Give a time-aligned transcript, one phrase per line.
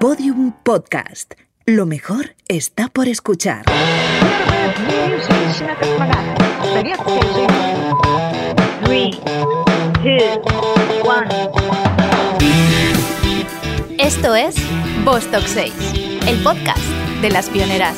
[0.00, 1.34] Podium Podcast.
[1.66, 3.66] Lo mejor está por escuchar.
[13.98, 14.54] Esto es
[15.04, 15.74] Vostok 6,
[16.26, 16.78] el podcast
[17.20, 17.96] de las pioneras.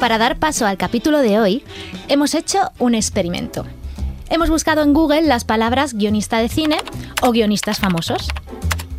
[0.00, 1.62] Para dar paso al capítulo de hoy,
[2.10, 3.64] hemos hecho un experimento.
[4.30, 6.78] Hemos buscado en Google las palabras guionista de cine
[7.22, 8.28] o guionistas famosos.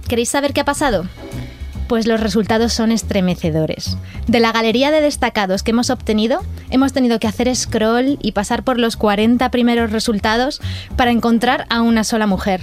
[0.08, 1.06] ¿Queréis saber qué ha pasado?
[1.92, 3.98] Pues los resultados son estremecedores.
[4.26, 8.64] De la galería de destacados que hemos obtenido, hemos tenido que hacer scroll y pasar
[8.64, 10.62] por los 40 primeros resultados
[10.96, 12.62] para encontrar a una sola mujer.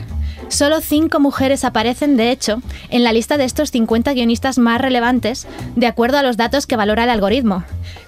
[0.48, 5.46] Solo 5 mujeres aparecen, de hecho, en la lista de estos 50 guionistas más relevantes,
[5.76, 7.64] de acuerdo a los datos que valora el algoritmo,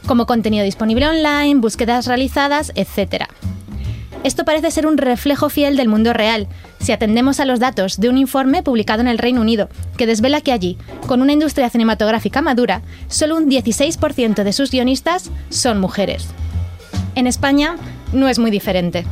[0.06, 3.24] como contenido disponible online, búsquedas realizadas, etc.
[4.24, 6.48] Esto parece ser un reflejo fiel del mundo real,
[6.80, 10.40] si atendemos a los datos de un informe publicado en el Reino Unido, que desvela
[10.40, 16.28] que allí, con una industria cinematográfica madura, solo un 16% de sus guionistas son mujeres.
[17.14, 17.76] En España
[18.12, 19.04] no es muy diferente.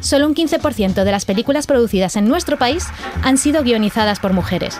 [0.00, 2.86] Solo un 15% de las películas producidas en nuestro país
[3.22, 4.78] han sido guionizadas por mujeres.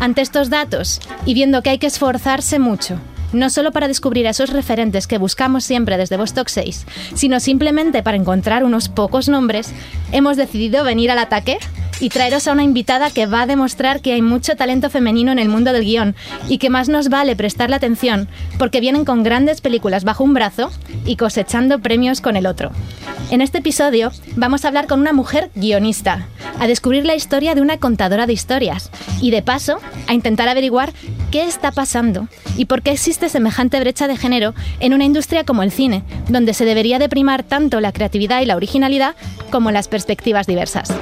[0.00, 2.98] Ante estos datos, y viendo que hay que esforzarse mucho
[3.32, 8.02] no solo para descubrir a esos referentes que buscamos siempre desde Vostok 6, sino simplemente
[8.02, 9.72] para encontrar unos pocos nombres,
[10.12, 11.58] hemos decidido venir al ataque
[12.00, 15.38] y traeros a una invitada que va a demostrar que hay mucho talento femenino en
[15.38, 16.14] el mundo del guion
[16.48, 20.70] y que más nos vale prestarle atención porque vienen con grandes películas bajo un brazo
[21.04, 22.70] y cosechando premios con el otro.
[23.30, 26.26] En este episodio vamos a hablar con una mujer guionista,
[26.60, 30.92] a descubrir la historia de una contadora de historias y de paso a intentar averiguar
[31.30, 35.62] qué está pasando y por qué existe semejante brecha de género en una industria como
[35.62, 39.16] el cine, donde se debería de primar tanto la creatividad y la originalidad
[39.50, 40.92] como las perspectivas diversas.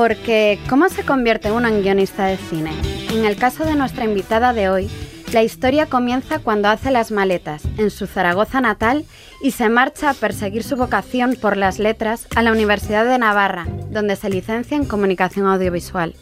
[0.00, 2.72] Porque, ¿cómo se convierte uno en guionista de cine?
[3.10, 4.88] En el caso de nuestra invitada de hoy,
[5.30, 9.04] la historia comienza cuando hace las maletas en su Zaragoza natal
[9.42, 13.66] y se marcha a perseguir su vocación por las letras a la Universidad de Navarra,
[13.90, 16.14] donde se licencia en comunicación audiovisual.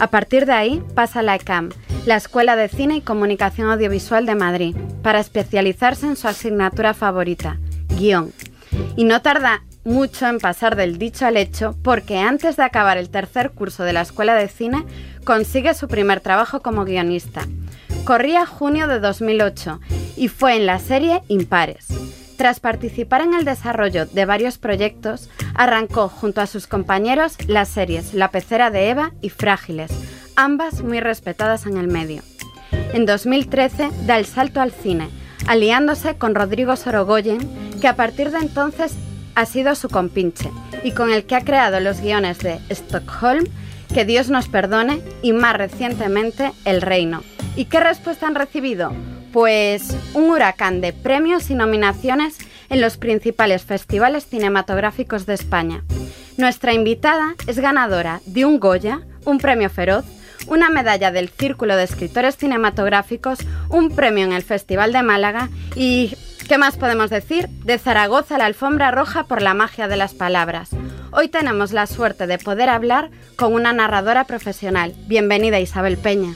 [0.00, 1.70] A partir de ahí pasa a la ECAM,
[2.04, 7.56] la Escuela de Cine y Comunicación Audiovisual de Madrid, para especializarse en su asignatura favorita,
[7.96, 8.34] guion.
[8.96, 13.10] Y no tarda mucho en pasar del dicho al hecho porque antes de acabar el
[13.10, 14.84] tercer curso de la Escuela de Cine
[15.24, 17.42] consigue su primer trabajo como guionista.
[18.04, 19.80] Corría junio de 2008
[20.16, 21.86] y fue en la serie Impares.
[22.36, 28.14] Tras participar en el desarrollo de varios proyectos, arrancó junto a sus compañeros las series
[28.14, 29.90] La pecera de Eva y Frágiles,
[30.36, 32.22] ambas muy respetadas en el medio.
[32.92, 35.10] En 2013 da el salto al cine,
[35.48, 37.40] aliándose con Rodrigo Sorogoyen,
[37.80, 38.94] que a partir de entonces
[39.38, 40.50] ha sido su compinche
[40.82, 43.46] y con el que ha creado los guiones de Stockholm,
[43.94, 47.22] Que Dios nos perdone y más recientemente El Reino.
[47.54, 48.92] ¿Y qué respuesta han recibido?
[49.32, 52.36] Pues un huracán de premios y nominaciones
[52.68, 55.84] en los principales festivales cinematográficos de España.
[56.36, 60.04] Nuestra invitada es ganadora de un Goya, un premio Feroz,
[60.48, 63.38] una medalla del Círculo de Escritores Cinematográficos,
[63.68, 66.16] un premio en el Festival de Málaga y
[66.48, 67.46] ¿Qué más podemos decir?
[67.66, 70.70] De Zaragoza la alfombra roja por la magia de las palabras.
[71.10, 74.94] Hoy tenemos la suerte de poder hablar con una narradora profesional.
[75.06, 76.34] Bienvenida Isabel Peña.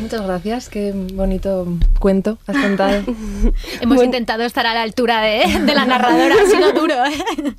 [0.00, 1.66] Muchas gracias, qué bonito
[2.00, 3.02] cuento has contado.
[3.82, 6.94] Hemos intentado estar a la altura de, la narradora, ha sido duro.
[7.04, 7.54] ¿eh?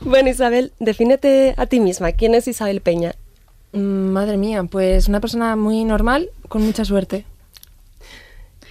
[0.00, 2.12] bueno, Isabel, defínete a ti misma.
[2.12, 3.14] ¿Quién es Isabel Peña?
[3.72, 3.78] Mm,
[4.10, 7.26] madre mía, pues una persona muy normal, con mucha suerte.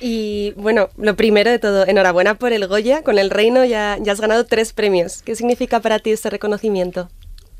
[0.01, 3.03] Y bueno, lo primero de todo, enhorabuena por el Goya.
[3.03, 5.21] Con el Reino ya, ya has ganado tres premios.
[5.23, 7.09] ¿Qué significa para ti este reconocimiento?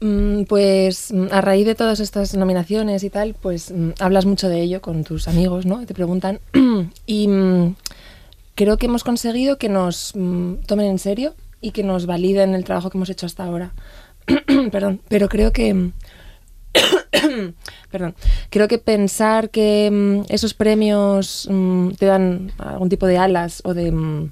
[0.01, 4.47] Mm, pues mm, a raíz de todas estas nominaciones y tal, pues mm, hablas mucho
[4.47, 5.85] de ello con tus amigos, ¿no?
[5.85, 6.39] Te preguntan.
[7.05, 7.29] y
[8.55, 12.89] creo que hemos conseguido que nos tomen en serio y que nos validen el trabajo
[12.89, 13.73] que hemos hecho hasta ahora.
[14.71, 15.91] Perdón, pero creo que
[17.91, 18.15] Perdón.
[18.49, 23.73] Creo que pensar que mm, esos premios mm, te dan algún tipo de alas o
[23.73, 23.91] de.
[23.91, 24.31] Mm,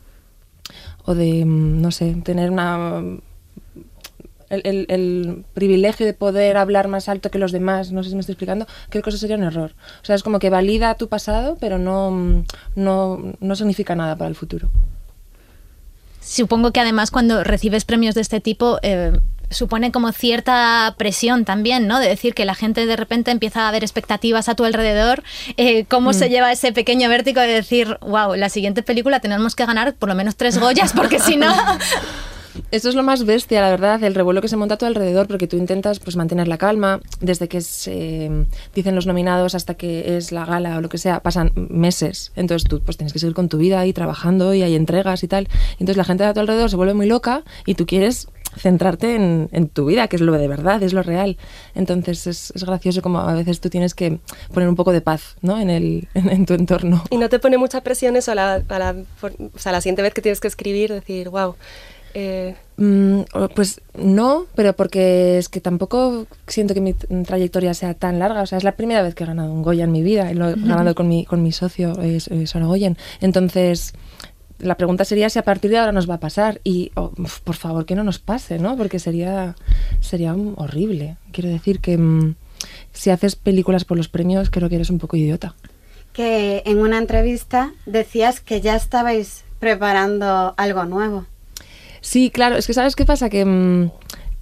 [1.06, 1.46] o de.
[1.46, 3.02] no sé, tener una.
[4.50, 8.32] El, privilegio de poder hablar más alto que los demás, no sé si me estoy
[8.32, 9.74] explicando, creo que eso sería un error.
[10.02, 12.46] O sea, es como que valida tu pasado, pero no,
[12.76, 14.70] no, no significa nada para el futuro.
[16.22, 19.12] Supongo que además cuando recibes premios de este tipo, eh,
[19.50, 22.00] supone como cierta presión también, ¿no?
[22.00, 25.24] De decir que la gente de repente empieza a ver expectativas a tu alrededor.
[25.58, 26.30] Eh, ¿Cómo se mm.
[26.30, 30.16] lleva ese pequeño vértigo de decir, wow, la siguiente película tenemos que ganar por lo
[30.16, 31.54] menos tres Goyas, porque si no.
[32.72, 35.28] Eso es lo más bestia, la verdad, el revuelo que se monta a tu alrededor,
[35.28, 38.32] porque tú intentas pues, mantener la calma, desde que se
[38.74, 42.32] dicen los nominados hasta que es la gala o lo que sea, pasan meses.
[42.36, 45.28] Entonces tú pues tienes que seguir con tu vida ahí trabajando y hay entregas y
[45.28, 45.48] tal.
[45.74, 48.28] Entonces la gente de a tu alrededor se vuelve muy loca y tú quieres
[48.58, 51.38] centrarte en, tu vida, que es lo de verdad, es lo real.
[51.76, 54.20] Entonces es, gracioso como a veces tú tienes que
[54.54, 55.60] poner un poco de paz ¿no?
[55.60, 57.04] en, el, en, tu entorno.
[57.10, 60.02] Y no te pone mucha presión eso a la, a la, o sea, la siguiente
[60.02, 61.56] vez que tienes que escribir, decir, wow,
[62.14, 63.22] eh, mm,
[63.56, 68.42] pues no, pero porque es que tampoco siento que mi trayectoria sea tan larga.
[68.42, 70.36] O sea, es la primera vez que he ganado un Goya en mi vida y
[70.36, 71.98] lo he ganado con mi, con mi socio,
[72.46, 72.98] Sora Goyen.
[73.22, 73.94] Entonces,
[74.60, 76.62] la pregunta sería si a partir de ahora nos va a pasar.
[76.64, 77.12] Y oh,
[77.44, 78.76] por favor, que no nos pase, ¿no?
[78.78, 79.56] Porque sería,
[80.00, 81.18] sería horrible.
[81.32, 82.36] Quiero decir que mm,
[82.94, 85.56] si haces películas por los premios, creo que eres un poco idiota.
[86.14, 91.26] Que en una entrevista decías que ya estabais preparando algo nuevo.
[92.02, 93.92] Sí, claro, es que sabes qué pasa, que, mm,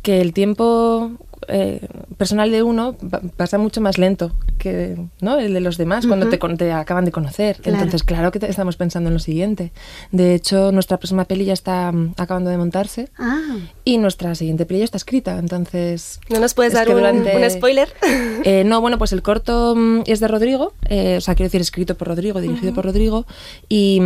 [0.02, 1.12] que el tiempo
[1.48, 1.88] eh,
[2.18, 2.96] personal de uno
[3.38, 5.38] pasa mucho más lento que ¿no?
[5.38, 7.58] el de los demás cuando te, acaban de conocer.
[7.64, 9.72] Entonces, claro que estamos pensando en lo siguiente.
[10.12, 13.58] De hecho, nuestra próxima peli ya está mm, acabando de montarse ah.
[13.84, 15.38] y nuestra siguiente peli ya está escrita.
[15.38, 17.90] Entonces, ¿no nos puedes dar un, spoiler?
[18.44, 21.62] Eh, no, bueno, pues el corto mm, es de Rodrigo, eh, o sea, quiero decir,
[21.62, 23.26] escrito por Rodrigo, dirigido por Rodrigo,
[23.70, 24.00] y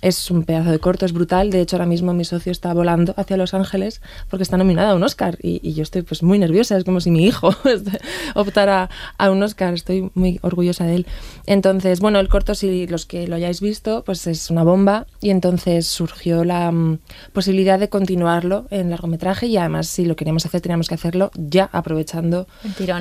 [0.00, 1.50] es un pedazo de corto, es brutal.
[1.50, 4.00] De hecho, ahora mismo mi socio está volando hacia Los Ángeles
[4.30, 7.00] porque está nominada a un Oscar y, y yo estoy pues muy nerviosa es como
[7.00, 7.54] si mi hijo
[8.34, 11.06] optara a un Oscar, estoy muy orgullosa de él.
[11.46, 15.30] Entonces, bueno, el corto, si los que lo hayáis visto, pues es una bomba y
[15.30, 16.98] entonces surgió la mm,
[17.32, 21.68] posibilidad de continuarlo en largometraje y además si lo queríamos hacer teníamos que hacerlo ya
[21.72, 22.46] aprovechando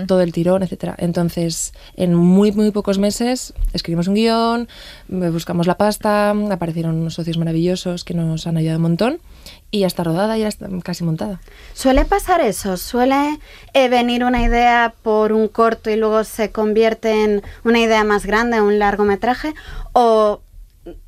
[0.07, 0.95] todo el tirón, etcétera.
[0.97, 4.67] Entonces, en muy, muy pocos meses escribimos un guion,
[5.07, 9.19] buscamos la pasta, aparecieron unos socios maravillosos que nos han ayudado un montón
[9.71, 11.39] y ya está rodada, ya está casi montada.
[11.73, 12.75] ¿Suele pasar eso?
[12.75, 13.39] ¿Suele
[13.73, 18.25] eh, venir una idea por un corto y luego se convierte en una idea más
[18.25, 19.53] grande, un largometraje?
[19.93, 20.41] ¿O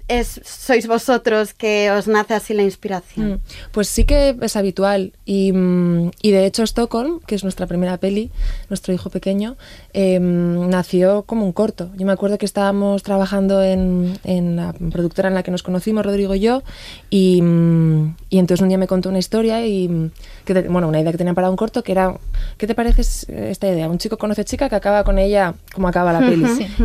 [0.08, 3.34] es, sois vosotros que os nace así la inspiración?
[3.34, 3.40] Mm,
[3.72, 7.98] pues sí que es habitual y, mm, y, de hecho Stockholm, que es nuestra primera
[7.98, 8.32] peli,
[8.70, 9.56] nuestro hijo pequeño,
[9.94, 11.90] em, nació como un corto.
[11.96, 16.06] Yo me acuerdo que estábamos trabajando en, en, la productora en la que nos conocimos,
[16.06, 16.64] Rodrigo y yo,
[17.10, 20.12] y, mm, y entonces un día me contó una historia y
[20.46, 22.18] que bueno, una idea que tenía para un corto que era,
[22.58, 23.90] ¿qué te parece esta idea?
[23.90, 26.44] Un chico conoce chica que acaba con ella como acaba la peli.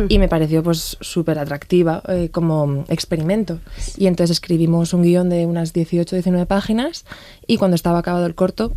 [0.09, 3.59] Y me pareció pues súper atractiva eh, como experimento.
[3.97, 7.05] Y entonces escribimos un guion de unas 18, 19 páginas
[7.47, 8.73] y cuando estaba acabado el corto,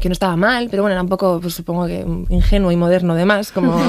[0.00, 3.12] que no estaba mal, pero bueno, era un poco, pues, supongo que ingenuo y moderno
[3.12, 3.80] además, como,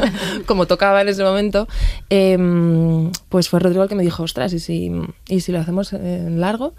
[0.46, 1.66] como tocaba en ese momento,
[2.10, 4.92] em, pues fue Rodrigo el que me dijo, ostras, ¿y si,
[5.26, 6.74] y si lo hacemos en largo?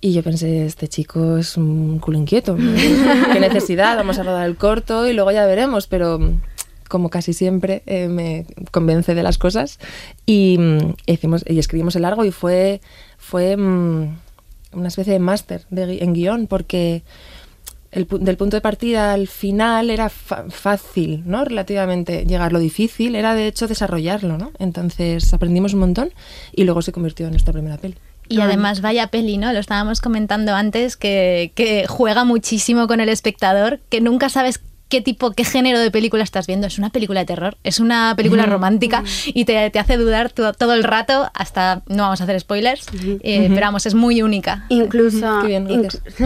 [0.00, 4.56] Y yo pensé, este chico es un culo inquieto, qué necesidad, vamos a rodar el
[4.56, 6.18] corto y luego ya veremos, pero
[6.88, 9.78] como casi siempre, eh, me convence de las cosas
[10.24, 12.80] y, mm, hicimos, y escribimos el largo y fue,
[13.18, 14.16] fue mm,
[14.72, 17.02] una especie de máster en guion porque
[17.96, 21.44] el, del punto de partida al final era fácil, ¿no?
[21.44, 22.52] Relativamente llegar.
[22.52, 24.52] Lo difícil era, de hecho, desarrollarlo, ¿no?
[24.58, 26.10] Entonces aprendimos un montón
[26.52, 27.96] y luego se convirtió en nuestra primera peli.
[28.28, 29.52] Y además, vaya peli, ¿no?
[29.52, 35.00] Lo estábamos comentando antes, que, que juega muchísimo con el espectador, que nunca sabes qué
[35.00, 36.66] tipo, qué género de película estás viendo.
[36.66, 40.74] Es una película de terror, es una película romántica y te, te hace dudar todo,
[40.74, 42.86] el rato, hasta, no vamos a hacer spoilers,
[43.20, 44.66] eh, pero vamos, es muy única.
[44.68, 45.42] Incluso,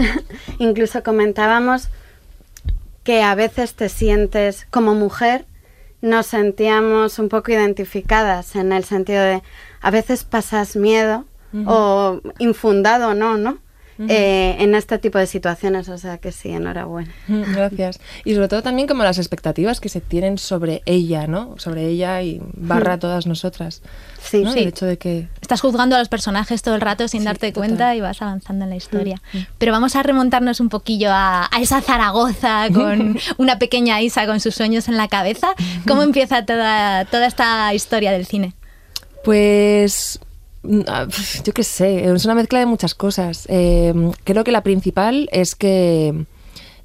[0.59, 1.89] incluso comentábamos
[3.05, 5.47] que a veces te sientes como mujer,
[6.03, 9.43] nos sentíamos un poco identificadas en el sentido de
[9.81, 11.25] a veces pasas miedo
[11.67, 13.59] o infundado no, ¿no?
[14.09, 15.89] Eh, en este tipo de situaciones.
[15.89, 17.13] O sea que sí, enhorabuena.
[17.29, 18.01] Gracias.
[18.25, 21.55] Y sobre todo también como las expectativas que se tienen sobre ella, ¿no?
[21.59, 23.83] Sobre ella y barra a todas nosotras.
[24.23, 24.61] Sí, sí.
[24.61, 25.29] El hecho de que...
[25.41, 28.71] Estás juzgando a los personajes todo el rato sin darte cuenta y vas avanzando en
[28.71, 29.21] la historia.
[29.59, 34.55] Pero vamos a remontarnos un poquillo a, esa Zaragoza con una pequeña Isa con sus
[34.55, 35.49] sueños en la cabeza.
[35.87, 38.55] ¿Cómo empieza toda, toda esta historia del cine?
[39.25, 40.21] Pues
[40.63, 43.47] yo qué sé, es una mezcla de muchas cosas.
[43.49, 46.27] Eh, creo que la principal es que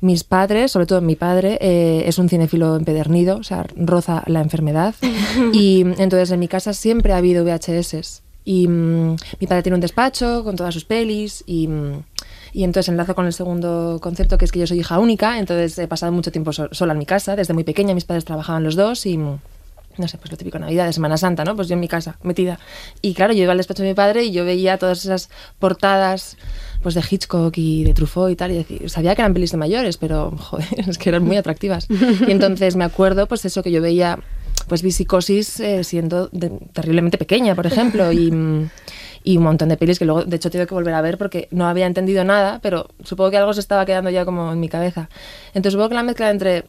[0.01, 4.41] mis padres, sobre todo mi padre, eh, es un cinéfilo empedernido, o sea, roza la
[4.41, 4.95] enfermedad.
[5.53, 8.21] y entonces en mi casa siempre ha habido VHS.
[8.45, 12.03] Y mm, mi padre tiene un despacho con todas sus pelis y, mm,
[12.53, 15.77] Y entonces enlazo con el segundo concepto, que es que yo soy hija única, entonces
[15.77, 18.75] he pasado mucho tiempo sola en mi casa, desde muy pequeña mis padres trabajaban los
[18.75, 19.19] dos y
[19.97, 21.55] no sé, pues lo típico, Navidad, de Semana Santa, ¿no?
[21.55, 22.59] Pues yo en mi casa, metida.
[23.01, 26.37] Y claro, yo iba al despacho de mi padre y yo veía todas esas portadas
[26.81, 29.57] pues de Hitchcock y de Truffaut y tal, y decía, sabía que eran pelis de
[29.57, 31.87] mayores, pero, joder, es que eran muy atractivas.
[31.89, 34.19] Y entonces me acuerdo, pues eso, que yo veía,
[34.67, 36.29] pues vi psicosis eh, siendo
[36.73, 38.31] terriblemente pequeña, por ejemplo, y
[39.25, 41.47] y un montón de pelis que luego, de hecho, tengo que volver a ver porque
[41.51, 44.69] no había entendido nada, pero supongo que algo se estaba quedando ya como en mi
[44.69, 45.09] cabeza.
[45.47, 46.65] Entonces supongo que la mezcla entre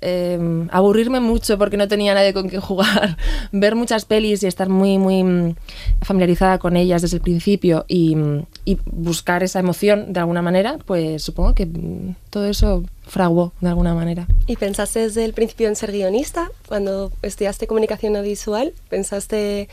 [0.00, 3.16] em, aburrirme mucho porque no tenía nadie con quien jugar,
[3.52, 5.54] ver muchas pelis y estar muy, muy mm,
[6.02, 8.16] familiarizada con ellas desde el principio y,
[8.64, 13.68] y, buscar esa emoción de alguna manera, pues supongo que mm, todo eso fraguó de
[13.68, 14.26] alguna manera.
[14.46, 16.50] ¿Y pensaste desde el principio en ser guionista?
[16.68, 19.68] Cuando estudiaste comunicación audiovisual, ¿pensaste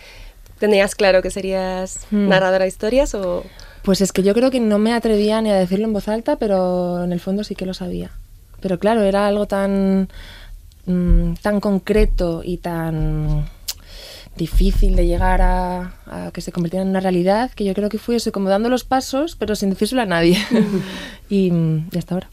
[0.60, 2.30] ¿Tenías claro que serías hmm.
[2.30, 3.44] narradora de historias o...?
[3.84, 6.36] Pues es que yo creo que no me atrevía ni a decirlo en voz alta,
[6.38, 8.12] pero en el fondo sí que lo sabía.
[8.62, 10.10] Pero claro, era algo tan,
[10.86, 13.46] mm, tan concreto y tan
[14.36, 18.16] difícil de llegar a, que se convirtiera en una realidad que yo creo que fui
[18.16, 20.38] eso, como dando los pasos, pero sin decírselo a nadie.
[21.30, 22.30] y, mm, y hasta ahora.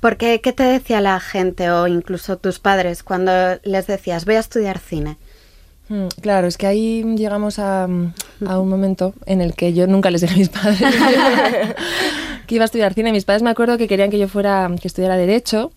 [0.00, 0.40] ¿Por qué?
[0.40, 3.32] ¿Qué te decía la gente o incluso tus padres cuando
[3.64, 5.16] les decías voy a estudiar cine?
[5.88, 10.10] Mm, claro, es que ahí llegamos a, a, un momento en el que yo nunca
[10.10, 10.80] les dije a mis padres
[12.46, 13.12] que iba a estudiar cine.
[13.12, 15.72] Mis padres me acuerdo que querían que yo fuera, que estudiara Derecho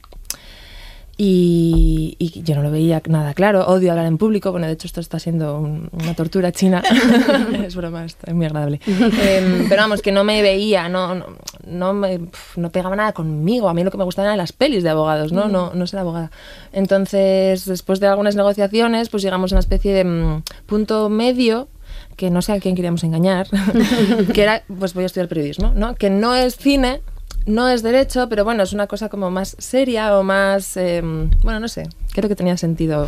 [1.21, 3.67] y, yo no lo veía nada claro.
[3.67, 4.51] Odio hablar en público.
[4.51, 6.81] Bueno, de hecho, esto está siendo una tortura china.
[7.65, 8.79] es broma, es muy agradable.
[8.87, 11.25] Em, pero vamos, que no me veía, no, no,
[11.67, 12.21] no, me,
[12.55, 13.67] no pegaba nada conmigo.
[13.67, 15.49] A mí lo que me gustaban eran las pelis de abogados, ¿no?
[15.49, 16.31] No, no ser abogada.
[16.71, 21.67] Entonces, después de algunas negociaciones, pues llegamos a una especie de mm, punto medio
[22.15, 23.47] que no sé a quién queríamos engañar,
[24.33, 25.95] que era, pues voy a estudiar periodismo, ¿no?
[25.95, 27.01] Que no es cine,
[27.45, 31.59] no es derecho, pero bueno, es una cosa como más seria o más, em, bueno,
[31.59, 33.07] no sé, creo que tenía sentido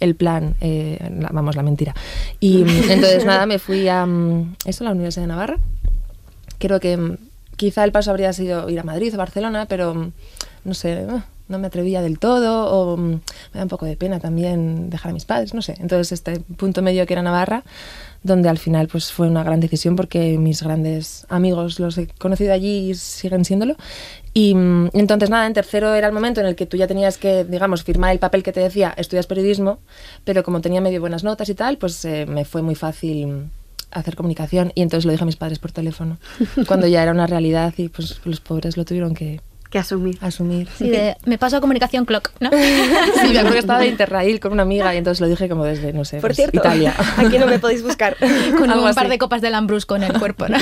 [0.00, 0.98] el plan, eh,
[1.32, 1.94] vamos, la mentira.
[2.40, 5.58] Y entonces nada, me fui a, mm, eso, a la Universidad de Navarra.
[6.58, 7.16] Creo que
[7.56, 10.12] quizá el paso habría sido ir a Madrid o Barcelona, pero
[10.64, 13.20] no sé, ah, no me atrevía del todo o me
[13.54, 15.74] da un poco de pena también dejar a mis padres, no sé.
[15.80, 17.64] Entonces este punto medio que era Navarra
[18.22, 22.52] donde al final pues fue una gran decisión porque mis grandes amigos los he conocido
[22.52, 23.76] allí y siguen siéndolo.
[24.34, 27.18] Y mm, entonces nada, en tercero era el momento en el que tú ya tenías
[27.18, 29.78] que, digamos, firmar el papel que te decía, estudias periodismo,
[30.24, 33.50] pero como tenía medio buenas notas y tal, pues eh, me fue muy fácil
[33.90, 36.18] hacer comunicación y entonces lo dije a mis padres por teléfono,
[36.66, 40.18] cuando ya era una realidad y pues los pobres lo tuvieron que, que asumir.
[40.20, 40.68] Asumir.
[40.76, 42.50] Sí, de, me paso a comunicación clock, ¿no?
[42.50, 45.64] sí, me acuerdo que estaba de Interrail con una amiga y entonces lo dije como
[45.64, 46.94] desde, no sé, Por pues, cierto, Italia.
[47.16, 48.16] Aquí no me podéis buscar.
[48.58, 50.58] con un par de copas de lambrusco en el cuerpo, ¿no?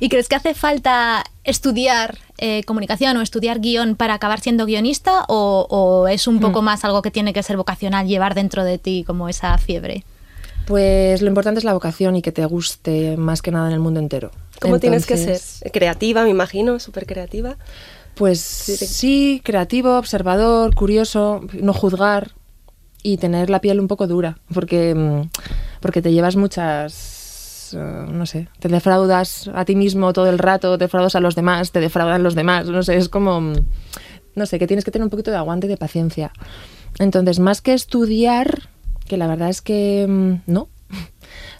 [0.00, 5.24] ¿Y crees que hace falta estudiar eh, comunicación o estudiar guion para acabar siendo guionista
[5.28, 6.64] o, o es un poco mm.
[6.64, 10.04] más algo que tiene que ser vocacional, llevar dentro de ti como esa fiebre?
[10.68, 13.80] Pues lo importante es la vocación y que te guste más que nada en el
[13.80, 14.30] mundo entero.
[14.60, 15.40] ¿Cómo tienes que ser?
[15.72, 17.56] Creativa, me imagino, súper creativa.
[18.14, 22.32] Pues sí, creativo, observador, curioso, no juzgar
[23.02, 25.30] y tener la piel un poco dura, porque, mm,
[25.80, 30.76] porque te llevas muchas, eh, no sé, te defraudas a ti mismo todo el rato,
[30.76, 33.54] te defraudas a los demás, te defraudan los demás, no sé, es como, mm,
[34.34, 36.30] no sé, que tienes que tener un poquito de aguante y de paciencia.
[36.98, 38.68] Entonces, más que estudiar,
[39.08, 40.68] que la verdad es que mm, no.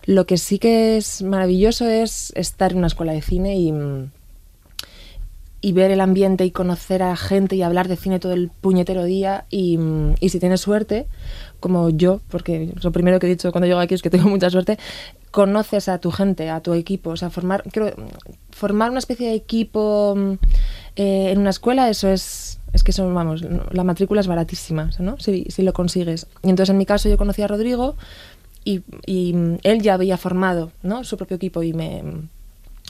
[0.06, 4.10] Lo que sí que es maravilloso es estar en una escuela de cine y, mm,
[5.60, 9.04] y ver el ambiente y conocer a gente y hablar de cine todo el puñetero
[9.04, 11.06] día y, mm, y, si tienes suerte,
[11.60, 14.50] como yo, porque lo primero que he dicho cuando llego aquí es que tengo mucha
[14.50, 14.78] suerte,
[15.30, 17.92] conoces a tu gente, a tu equipo, o sea, formar, creo,
[18.50, 20.16] formar una especie de equipo
[20.96, 25.18] eh, en una escuela, eso es es que son, vamos, la matrícula es baratísima, ¿no?
[25.18, 26.26] Si, si, lo consigues.
[26.42, 27.96] Y entonces en mi caso yo conocí a Rodrigo
[28.64, 31.04] y, y él ya había formado ¿no?
[31.04, 32.02] su propio equipo y me...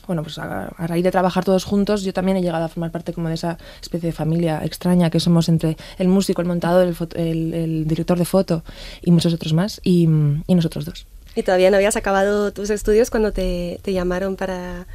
[0.06, 3.12] Bueno, pues a, raíz de trabajar todos juntos, yo también he llegado a formar parte
[3.12, 7.52] como de esa especie de familia extraña que somos entre el músico, el montador, el,
[7.52, 8.64] el, director de foto
[9.02, 10.04] y muchos otros más, y,
[10.47, 11.06] y nosotros dos.
[11.37, 14.87] ¿Y todavía no habías acabado tus estudios cuando te, te llamaron para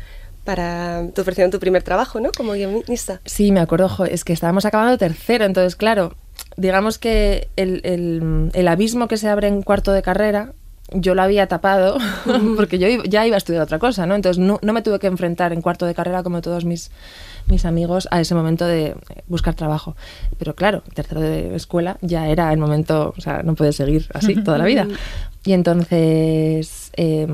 [0.43, 2.31] para tu ofrecieron tu primer trabajo, ¿no?
[2.35, 3.21] Como guionista.
[3.25, 6.15] Sí, me acuerdo, es que estábamos acabando tercero, entonces claro,
[6.57, 10.53] digamos que el, el, el, abismo que se abre en cuarto de carrera
[10.91, 11.97] yo lo había tapado
[12.55, 14.15] porque yo ya iba a estudiar otra cosa, ¿no?
[14.15, 16.91] Entonces no, no, me tuve que enfrentar en cuarto de carrera como todos mis,
[17.47, 18.95] mis amigos a ese momento de
[19.27, 19.95] buscar trabajo.
[20.37, 24.35] Pero claro, tercero de escuela ya era el momento, o sea, no puedes seguir así
[24.43, 24.87] toda la vida.
[25.45, 26.89] Y entonces...
[26.95, 27.27] Eh,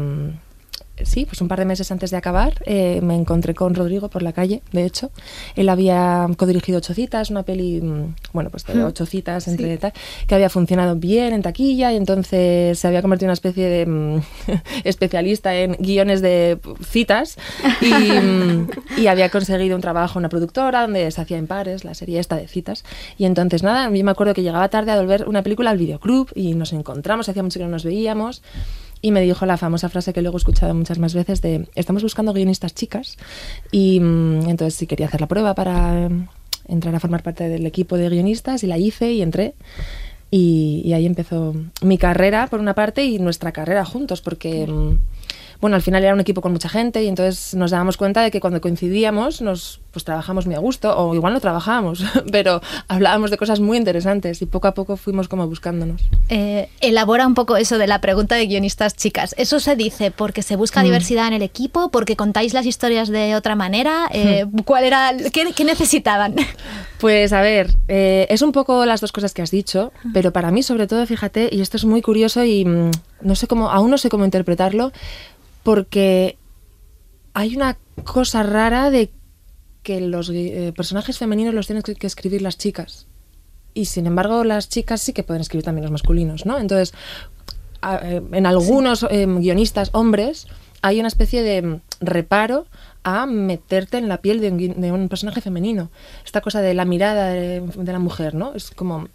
[1.03, 4.21] sí, pues un par de meses antes de acabar, eh, me encontré con Rodrigo por
[4.21, 5.11] la calle, de hecho.
[5.55, 9.93] Él había codirigido Ocho Citas, una peli, mm, bueno, pues de ocho citas entre tal,
[10.27, 13.85] que había funcionado bien en taquilla y entonces se había convertido en una especie de
[13.85, 14.21] mm,
[14.83, 17.37] especialista en guiones de citas
[17.81, 21.83] y, mm, y había conseguido un trabajo en una productora donde se hacía en pares
[21.83, 22.83] la serie esta de citas.
[23.17, 26.29] Y entonces, nada, yo me acuerdo que llegaba tarde a volver una película al videoclub
[26.35, 28.41] y nos encontramos, hacía mucho que no nos veíamos
[29.01, 32.03] y me dijo la famosa frase que luego he escuchado muchas más veces de estamos
[32.03, 33.17] buscando guionistas chicas
[33.71, 36.27] y mm, entonces sí quería hacer la prueba para mm,
[36.67, 39.53] entrar a formar parte del equipo de guionistas y la hice y entré.
[40.31, 44.97] Y, y ahí empezó mi carrera por una parte y nuestra carrera juntos porque mm,
[45.61, 48.31] bueno, al final era un equipo con mucha gente y entonces nos dábamos cuenta de
[48.31, 53.31] que cuando coincidíamos nos pues trabajamos muy a gusto o igual no trabajábamos, pero hablábamos
[53.31, 56.01] de cosas muy interesantes y poco a poco fuimos como buscándonos.
[56.29, 59.33] Eh, elabora un poco eso de la pregunta de guionistas chicas.
[59.37, 60.85] ¿Eso se dice porque se busca Mm.
[60.85, 64.07] diversidad en el equipo, porque contáis las historias de otra manera?
[64.13, 66.35] Eh, ¿Cuál era, qué, qué necesitaban?
[66.99, 70.51] Pues a ver, eh, es un poco las dos cosas que has dicho, pero para
[70.51, 73.89] mí sobre todo, fíjate, y esto es muy curioso y mm, no sé cómo, aún
[73.89, 74.91] no sé cómo interpretarlo,
[75.63, 76.37] porque
[77.33, 79.11] hay una cosa rara de
[79.83, 83.07] que los eh, personajes femeninos los tienen que, escribir las chicas.
[83.73, 86.57] Y sin embargo, las chicas sí que pueden escribir también los masculinos, ¿no?
[86.59, 86.93] Entonces,
[87.81, 90.47] a- eh, en algunos eh, guionistas hombres
[90.81, 92.65] hay una especie de mm, reparo
[93.03, 95.89] a meterte en la piel de un, de un personaje femenino.
[96.25, 98.53] Esta cosa de la mirada de, de la mujer, ¿no?
[98.53, 99.07] Es como,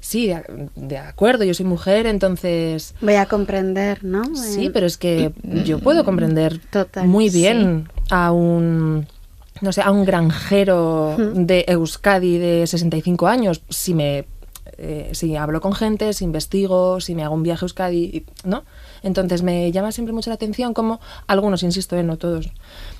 [0.00, 2.94] sí, de, de acuerdo, yo soy mujer, entonces...
[3.00, 4.34] Voy a comprender, ¿no?
[4.34, 5.32] Sí, pero es que
[5.64, 9.06] yo puedo comprender Total, muy bien a un
[9.60, 14.26] no sé, a un granjero de Euskadi de 65 años si me
[14.78, 18.64] eh, si hablo con gente, si investigo, si me hago un viaje a Euskadi, ¿no?
[19.02, 22.50] Entonces me llama siempre mucho la atención como algunos, insisto, eh, no todos,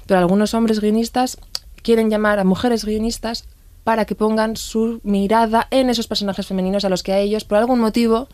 [0.07, 1.39] pero algunos hombres guionistas
[1.83, 3.47] quieren llamar a mujeres guionistas
[3.85, 7.59] para que pongan su mirada en esos personajes femeninos a los que a ellos, por
[7.59, 8.29] algún motivo,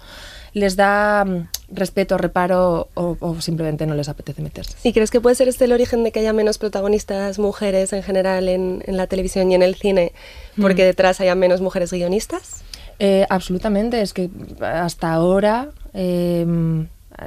[0.53, 4.77] les da mm, respeto, reparo o, o simplemente no les apetece meterse.
[4.83, 8.03] ¿Y crees que puede ser este el origen de que haya menos protagonistas mujeres en
[8.03, 10.13] general en, en la televisión y en el cine?
[10.61, 12.65] Porque detrás haya menos mujeres guionistas.
[12.99, 14.31] Eh, absolutamente, es que
[14.61, 16.47] hasta ahora eh,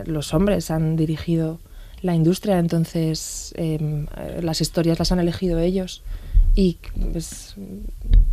[0.06, 1.60] los hombres han dirigido
[2.02, 4.06] la industria, entonces eh,
[4.42, 6.02] las historias las han elegido ellos
[6.56, 6.78] y
[7.12, 7.56] pues,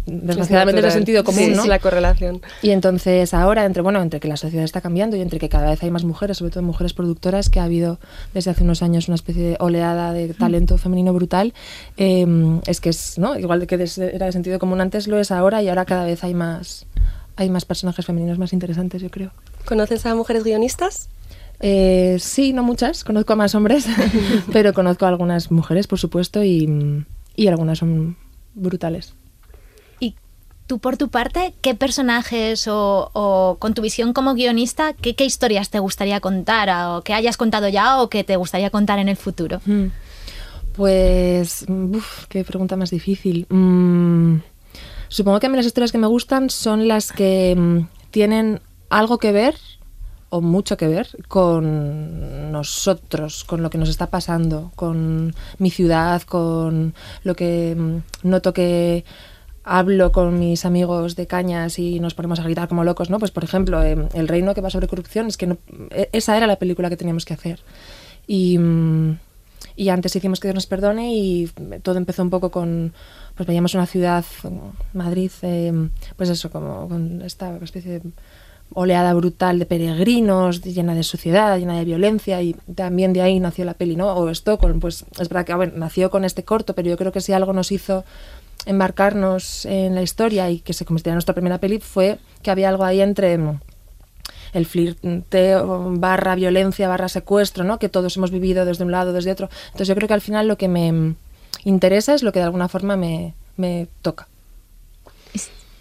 [0.07, 0.93] desgraciadamente es natural.
[0.93, 1.63] sentido común, Sí, ¿no?
[1.63, 2.41] sí, la correlación.
[2.63, 5.71] Y entonces ahora, entre bueno, entre que la sociedad está cambiando y entre que cada
[5.71, 7.99] vez hay más mujeres, sobre todo mujeres productoras, que ha habido
[8.35, 11.55] desde hace unos años una especie de oleada de talento femenino brutal,
[11.97, 12.27] eh,
[12.67, 13.39] es que es, ¿no?
[13.39, 16.35] Igual que era de sentido común antes, lo es ahora y ahora cada vez hay
[16.35, 16.87] más,
[17.37, 19.31] hay más personajes femeninos más interesantes, yo creo.
[19.67, 21.09] ¿Conoces a mujeres guionistas?
[21.61, 23.87] Eh, sí, no muchas, conozco a más hombres,
[24.53, 27.05] pero conozco a algunas mujeres, por supuesto, y,
[27.37, 28.17] y algunas son
[28.55, 29.15] brutales.
[30.01, 30.17] Y
[30.67, 35.25] tú, por tu parte, ¿qué personajes o, o con tu visión como guionista, qué, qué
[35.25, 39.09] historias te gustaría contar o que hayas contado ya o que te gustaría contar en
[39.09, 39.61] el futuro?
[39.67, 39.87] Mm.
[40.75, 43.47] Pues, uf, qué pregunta más difícil.
[43.49, 44.41] Mm,
[45.09, 49.19] supongo que a mí las historias que me gustan son las que mm, tienen algo
[49.19, 49.57] que ver
[50.29, 56.23] o mucho que ver con nosotros, con lo que nos está pasando, con mi ciudad,
[56.23, 59.05] con lo que mm, noto que
[59.65, 63.19] hablo con mis amigos de cañas y nos ponemos a gritar como locos, ¿no?
[63.19, 65.59] Pues por ejemplo, em, El reino que va sobre corrupción, es que no-
[65.91, 67.61] e- esa era la película que teníamos que hacer.
[68.29, 69.19] Y, mm,
[69.77, 71.51] y antes hicimos que Dios nos perdone y
[71.83, 72.93] todo empezó un poco con,
[73.35, 74.25] pues veíamos una ciudad,
[74.95, 78.03] Madrid, em, pues eso, como con esta especie de
[78.75, 83.65] oleada brutal de peregrinos, llena de suciedad, llena de violencia y también de ahí nació
[83.65, 84.15] la peli, ¿no?
[84.15, 87.21] O Stockholm, pues es verdad que ver, nació con este corto, pero yo creo que
[87.21, 88.05] si algo nos hizo
[88.67, 92.69] embarcarnos en la historia y que se convirtiera en nuestra primera peli fue que había
[92.69, 93.61] algo ahí entre mm,
[94.53, 97.79] el flirteo barra violencia barra secuestro, ¿no?
[97.79, 99.49] Que todos hemos vivido desde un lado, desde otro.
[99.67, 101.17] Entonces yo creo que al final lo que me mm,
[101.65, 104.29] interesa es lo que de alguna forma me, me toca.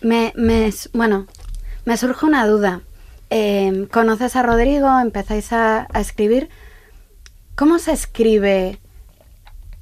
[0.02, 1.26] Me, me bueno,
[1.86, 2.82] me surge una duda.
[3.30, 5.00] Eh, ¿Conoces a Rodrigo?
[5.00, 6.50] ¿Empezáis a, a escribir?
[7.56, 8.80] ¿Cómo se escribe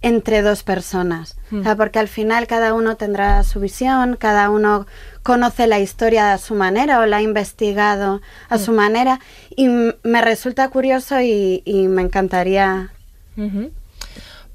[0.02, 1.38] entre dos personas?
[1.52, 4.86] O sea, porque al final cada uno tendrá su visión, cada uno
[5.22, 9.20] conoce la historia a su manera o la ha investigado a su manera.
[9.56, 12.92] Y me resulta curioso y, y me encantaría...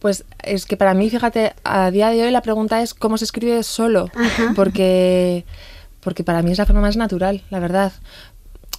[0.00, 3.24] Pues es que para mí, fíjate, a día de hoy la pregunta es cómo se
[3.24, 4.10] escribe solo,
[4.54, 5.44] porque,
[6.00, 7.92] porque para mí es la forma más natural, la verdad.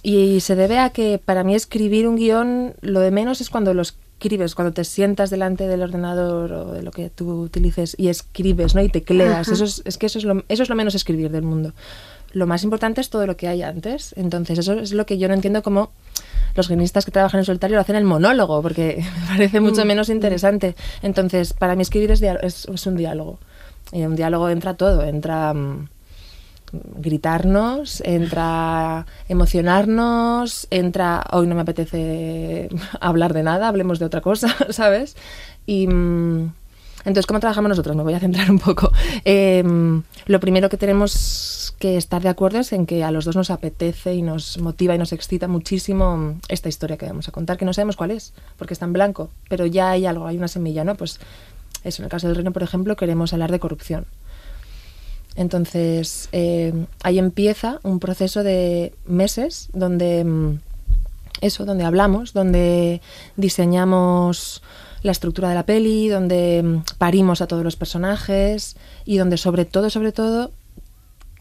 [0.02, 3.74] Y se debe a que para mí escribir un guion, lo de menos es cuando
[3.74, 8.08] lo escribes, cuando te sientas delante del ordenador o de lo que tú utilices y
[8.08, 8.82] escribes, ¿no?
[8.82, 11.42] Y tecleas, eso es, es que eso es, lo, eso es lo menos escribir del
[11.42, 11.74] mundo.
[12.32, 14.14] Lo más importante es todo lo que hay antes.
[14.16, 15.90] Entonces, eso es lo que yo no entiendo como
[16.54, 19.88] los guionistas que trabajan en solitario lo hacen el monólogo, porque me parece mucho mm,
[19.88, 20.12] menos mm.
[20.12, 20.76] interesante.
[21.02, 23.38] Entonces, para mí escribir es, es, un diálogo.
[23.92, 25.88] Y en un diálogo entra todo, entra mm,
[26.72, 32.68] gritarnos, entra emocionarnos, entra hoy no me apetece
[33.00, 35.16] hablar de nada, hablemos de otra cosa, ¿sabes?
[35.66, 35.88] Y
[37.04, 37.96] entonces, ¿cómo trabajamos nosotros?
[37.96, 38.92] Me voy a centrar un poco.
[39.24, 43.36] Em, lo primero que tenemos que estar de acuerdo es en que a los dos
[43.36, 47.56] nos apetece y nos motiva y nos excita muchísimo esta historia que vamos a contar,
[47.56, 50.48] que no sabemos cuál es, porque está en blanco, pero ya hay algo, hay una
[50.48, 50.94] semilla, ¿no?
[50.94, 51.20] Pues
[51.84, 54.04] eso, en el caso del reino, por ejemplo, queremos hablar de corrupción.
[55.36, 60.58] Entonces, em, ahí empieza un proceso de meses donde em,
[61.40, 63.00] eso, donde hablamos, donde
[63.36, 64.62] diseñamos
[65.02, 69.64] la estructura de la peli, donde mm, parimos a todos los personajes y donde sobre
[69.64, 70.50] todo, sobre todo,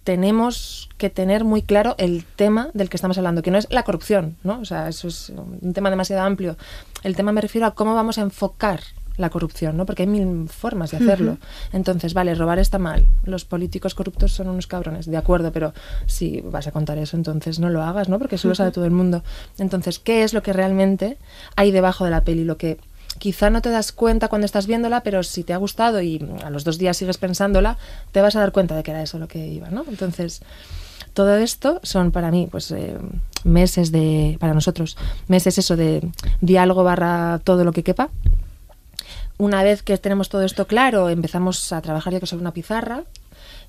[0.04, 3.84] tenemos que tener muy claro el tema del que estamos hablando, que no es la
[3.84, 4.60] corrupción, ¿no?
[4.60, 6.58] O sea, eso es un tema demasiado amplio.
[7.04, 8.82] El tema me refiero a cómo vamos a enfocar
[9.20, 9.86] la corrupción, ¿no?
[9.86, 11.38] Porque hay mil formas de hacerlo.
[11.74, 13.06] Entonces, vale, robar está mal.
[13.26, 15.74] Los políticos corruptos son unos cabrones, de acuerdo, pero
[16.06, 18.18] si vas a contar eso, entonces no lo hagas, ¿no?
[18.18, 19.24] Porque eso lo sabe todo el mundo.
[19.58, 21.18] Entonces, ¿qué es lo que realmente
[21.56, 22.46] hay debajo de la peli?
[22.46, 22.78] Lo que
[23.18, 26.50] quizá no te das cuenta cuando estás viéndola, pero si te ha gustado y a
[26.50, 27.78] los dos días sigues pensándola,
[28.12, 29.84] te vas a dar cuenta de que era eso lo que iba, ¿no?
[29.90, 30.42] Entonces,
[31.14, 32.98] todo esto son para mí, pues, eh,
[33.44, 34.96] meses de, para nosotros,
[35.28, 38.10] meses eso de diálogo barra todo lo que quepa.
[39.40, 43.06] Una vez que tenemos todo esto claro, empezamos a trabajar ya sobre una pizarra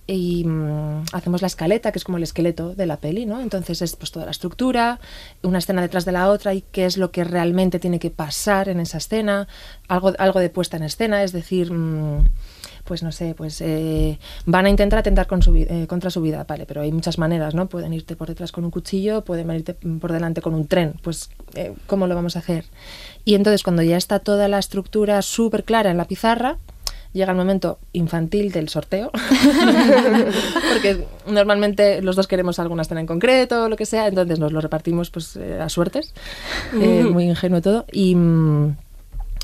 [0.04, 3.40] y mm, hacemos la escaleta, que es como el esqueleto de la peli, ¿no?
[3.40, 4.98] Entonces es pues toda la estructura,
[5.44, 8.68] una escena detrás de la otra y qué es lo que realmente tiene que pasar
[8.68, 9.46] en esa escena,
[9.86, 12.24] algo, algo de puesta en escena, es decir, mm,
[12.90, 16.42] pues no sé, pues eh, van a intentar atentar con su, eh, contra su vida,
[16.42, 17.68] vale, pero hay muchas maneras, ¿no?
[17.68, 21.30] Pueden irte por detrás con un cuchillo, pueden irte por delante con un tren, pues
[21.54, 22.64] eh, ¿cómo lo vamos a hacer?
[23.24, 26.58] Y entonces cuando ya está toda la estructura súper clara en la pizarra,
[27.12, 29.12] llega el momento infantil del sorteo,
[30.72, 34.50] porque normalmente los dos queremos alguna escena en concreto, o lo que sea, entonces nos
[34.50, 36.12] lo repartimos pues a suertes,
[36.72, 38.16] muy ingenuo todo, y,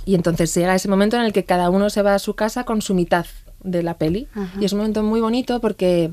[0.06, 2.64] y, entonces llega ese momento en el que cada uno se va a su casa
[2.64, 3.26] con su mitad
[3.62, 4.28] de la peli,
[4.60, 6.12] y es un momento muy bonito porque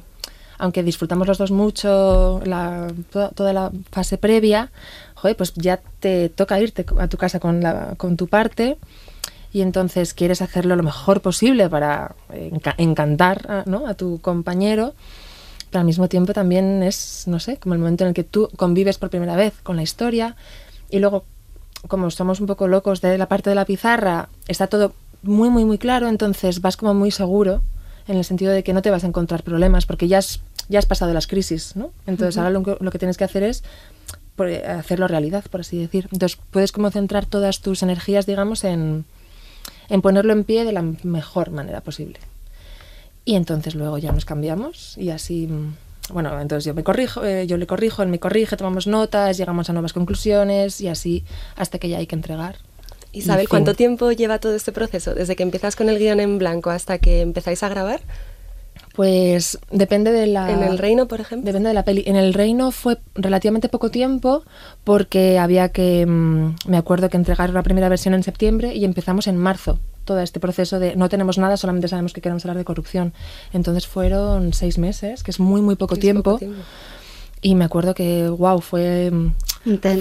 [0.58, 4.72] aunque disfrutamos los dos mucho la, toda, la fase previa,
[5.16, 8.78] joder, pues ya te toca irte a tu casa con, la, con tu parte.
[9.52, 12.16] Y entonces quieres hacerlo lo mejor posible para
[12.78, 13.88] encantar a, ¿no?
[13.88, 14.96] a tu compañero,
[15.70, 18.50] pero al mismo tiempo también es, no sé, como el momento en el que tú
[18.56, 20.36] convives por primera vez con la historia.
[20.90, 21.26] Y luego,
[21.88, 25.66] como somos un poco locos de la parte de la pizarra, está todo muy, muy,
[25.66, 27.62] muy claro, entonces vas como muy seguro
[28.08, 30.80] en el sentido de que no te vas a encontrar problemas porque ya has, ya
[30.80, 31.92] has pasado las crisis, ¿no?
[32.06, 33.64] Entonces ahora lo, lo, que tienes que hacer es
[34.68, 36.10] hacerlo realidad, por así decir.
[36.12, 39.06] Entonces puedes como centrar todas tus energías, digamos, en,
[39.90, 42.20] en ponerlo en pie de la mejor manera posible.
[43.26, 45.76] Y entonces luego ya nos cambiamos y así, mm,
[46.12, 49.70] bueno, entonces yo me corrijo, eh, yo le corrijo, él me corrige, tomamos notas, llegamos
[49.70, 51.24] a nuevas conclusiones y así
[51.56, 52.58] hasta que ya hay que entregar.
[53.14, 55.14] Isabel, ¿cuánto tiempo lleva todo este proceso?
[55.14, 58.02] Desde que empiezas con el guion en blanco hasta que empezáis a grabar.
[58.94, 60.52] Pues depende de la...
[60.52, 61.48] ¿En el reino, por ejemplo?
[61.48, 62.04] Depende de la peli.
[62.06, 64.44] En el reino fue relativamente poco tiempo
[64.84, 66.06] porque había que...
[66.06, 69.80] Mm, me acuerdo que entregar la primera versión en septiembre y empezamos en marzo.
[70.06, 73.14] Todo este proceso de no tenemos nada, solamente sabemos que queremos hablar de corrupción.
[73.52, 76.40] Entonces fueron seis meses, que es muy, muy poco, tiempo.
[77.42, 79.12] Y me acuerdo que, wow, fue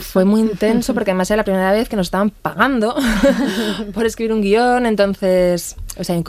[0.00, 2.96] fue muy intenso porque además era la primera vez que nos estaban pagando
[3.94, 6.20] por escribir un guion, entonces, o sea,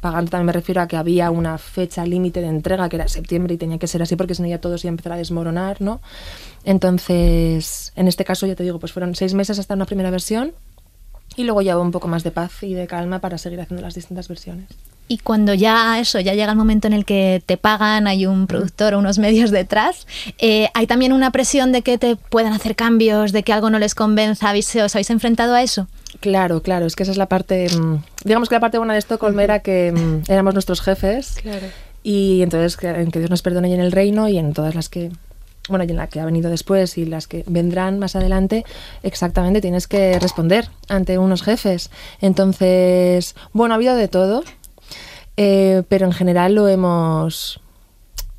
[0.00, 3.54] pagando también me refiero a que había una fecha límite de entrega que era septiembre
[3.54, 5.16] y tenía que ser así porque si no ya todo se iba a empezar a
[5.16, 6.00] desmoronar, ¿no?
[6.64, 10.52] Entonces, en este caso ya te digo, pues fueron seis meses hasta una primera versión
[11.36, 13.94] y luego ya un poco más de paz y de calma para seguir haciendo las
[13.94, 14.68] distintas versiones.
[15.10, 18.46] Y cuando ya eso, ya llega el momento en el que te pagan, hay un
[18.46, 22.76] productor o unos medios detrás, eh, hay también una presión de que te puedan hacer
[22.76, 24.52] cambios, de que algo no les convenza.
[24.52, 25.86] ¿Os habéis enfrentado a eso?
[26.20, 28.98] Claro, claro, es que esa es la parte, mm, digamos que la parte buena de
[28.98, 31.66] Estocolmo era que mm, éramos nuestros jefes claro.
[32.02, 35.10] y entonces que, que Dios nos perdone en el reino y en todas las que
[35.68, 38.64] bueno, y en la que ha venido después y las que vendrán más adelante,
[39.02, 41.90] exactamente tienes que responder ante unos jefes.
[42.20, 44.42] Entonces, bueno, ha habido de todo.
[45.40, 47.60] Eh, pero en general lo hemos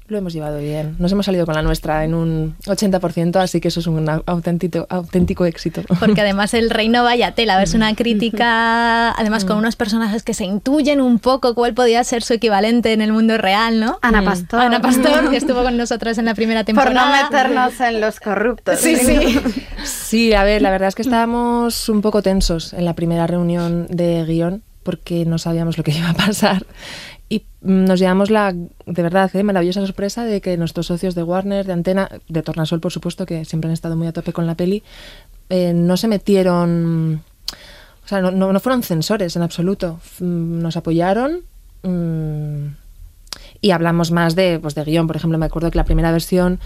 [0.10, 0.95] lo hemos llevado bien.
[1.00, 4.86] Nos hemos salido con la nuestra en un 80%, así que eso es un auténtico,
[4.89, 5.82] auténtico éxito.
[6.00, 9.60] Porque además el reino vaya tela, es una crítica, además con mm.
[9.60, 13.38] unos personajes que se intuyen un poco cuál podía ser su equivalente en el mundo
[13.38, 14.00] real, ¿no?
[14.02, 14.26] Ana mm.
[14.26, 14.62] Pastor.
[14.62, 16.89] Ana Pastor, que estuvo con nosotros en la primera temporada.
[16.89, 18.80] Por no meternos en los corruptos.
[18.80, 19.39] Sí, sí.
[19.84, 23.88] Sí, a ver, la verdad es que estábamos un poco tensos en la primera reunión
[23.89, 26.65] de guion porque no sabíamos lo que iba a pasar.
[27.30, 29.44] Y nos llevamos la, de verdad, ¿eh?
[29.44, 33.46] maravillosa sorpresa de que nuestros socios de Warner, de Antena, de Tornasol, por supuesto, que
[33.46, 34.82] siempre han estado muy a tope con la peli,
[35.50, 37.22] eh, no se metieron,
[38.04, 40.00] o sea, no, no, fueron censores en absoluto.
[40.20, 41.42] Mm, nos apoyaron.
[41.84, 42.74] Mm,
[43.62, 45.08] y hablamos más de, pues, de guion.
[45.08, 46.60] Por ejemplo, me acuerdo que la primera versión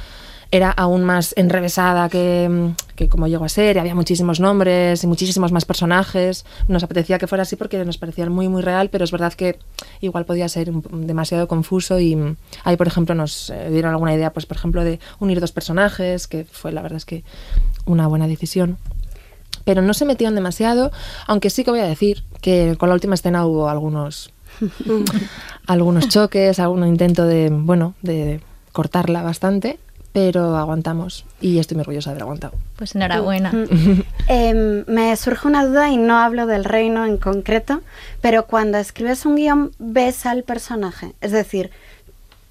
[0.51, 5.07] era aún más enrevesada que, que como llegó a ser, y había muchísimos nombres y
[5.07, 6.45] muchísimos más personajes.
[6.67, 9.59] Nos apetecía que fuera así porque nos parecía muy, muy real, pero es verdad que
[10.01, 14.45] igual podía ser demasiado confuso y ahí, por ejemplo, nos eh, dieron alguna idea, pues
[14.45, 17.23] por ejemplo, de unir dos personajes, que fue la verdad es que
[17.85, 18.77] una buena decisión.
[19.65, 20.91] Pero no se metieron demasiado,
[21.25, 24.33] aunque sí que voy a decir que con la última escena hubo algunos,
[25.67, 28.41] algunos choques, algún intento de, bueno, de
[28.73, 29.79] cortarla bastante,
[30.13, 32.53] pero aguantamos y estoy muy orgullosa de haber aguantado.
[32.77, 33.51] Pues enhorabuena.
[34.27, 37.81] Em, me surge una duda y no hablo del reino en concreto,
[38.21, 41.13] pero cuando escribes un guion ves al personaje.
[41.19, 41.71] Es decir,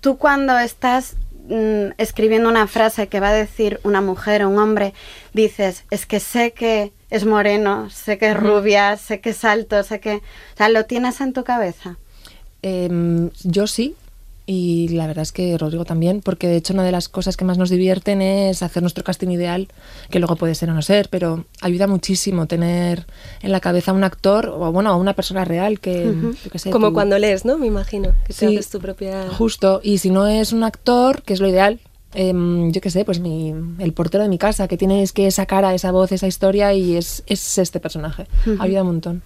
[0.00, 1.14] tú cuando estás
[1.48, 4.92] mm, escribiendo una frase que va a decir una mujer o un hombre,
[5.32, 9.82] dices, es que sé que es moreno, sé que es rubia, sé que es alto,
[9.84, 10.16] sé que...
[10.16, 11.96] O sea, ¿lo tienes en tu cabeza?
[12.62, 13.94] Em, yo sí,
[14.44, 17.44] y la verdad es que Rodrigo también, porque de hecho una de las cosas que
[17.44, 19.68] más nos divierten es hacer nuestro casting ideal,
[20.10, 23.06] que luego puede ser o no ser, pero ayuda muchísimo tener
[23.40, 26.12] en la cabeza un actor o bueno, a una persona real que,
[26.70, 27.56] como cuando lees, ¿no?
[27.56, 29.80] Me imagino que sí, tu propia justo.
[29.82, 31.78] Y si no es un actor, que es lo ideal,
[32.14, 35.64] em, yo qué sé, pues mi, el portero de mi casa, que tienes que sacar
[35.64, 38.26] a esa voz, esa historia y es, es este personaje.
[38.58, 39.22] Ayuda un montón.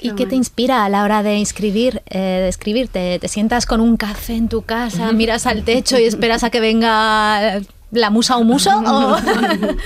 [0.00, 2.02] ¿Y qué te inspira a la hora de escribir?
[2.06, 2.88] Eh, de escribir?
[2.88, 6.60] ¿Te, sientas con un café en tu casa, miras al techo y esperas a que
[6.60, 8.70] venga la musa o muso?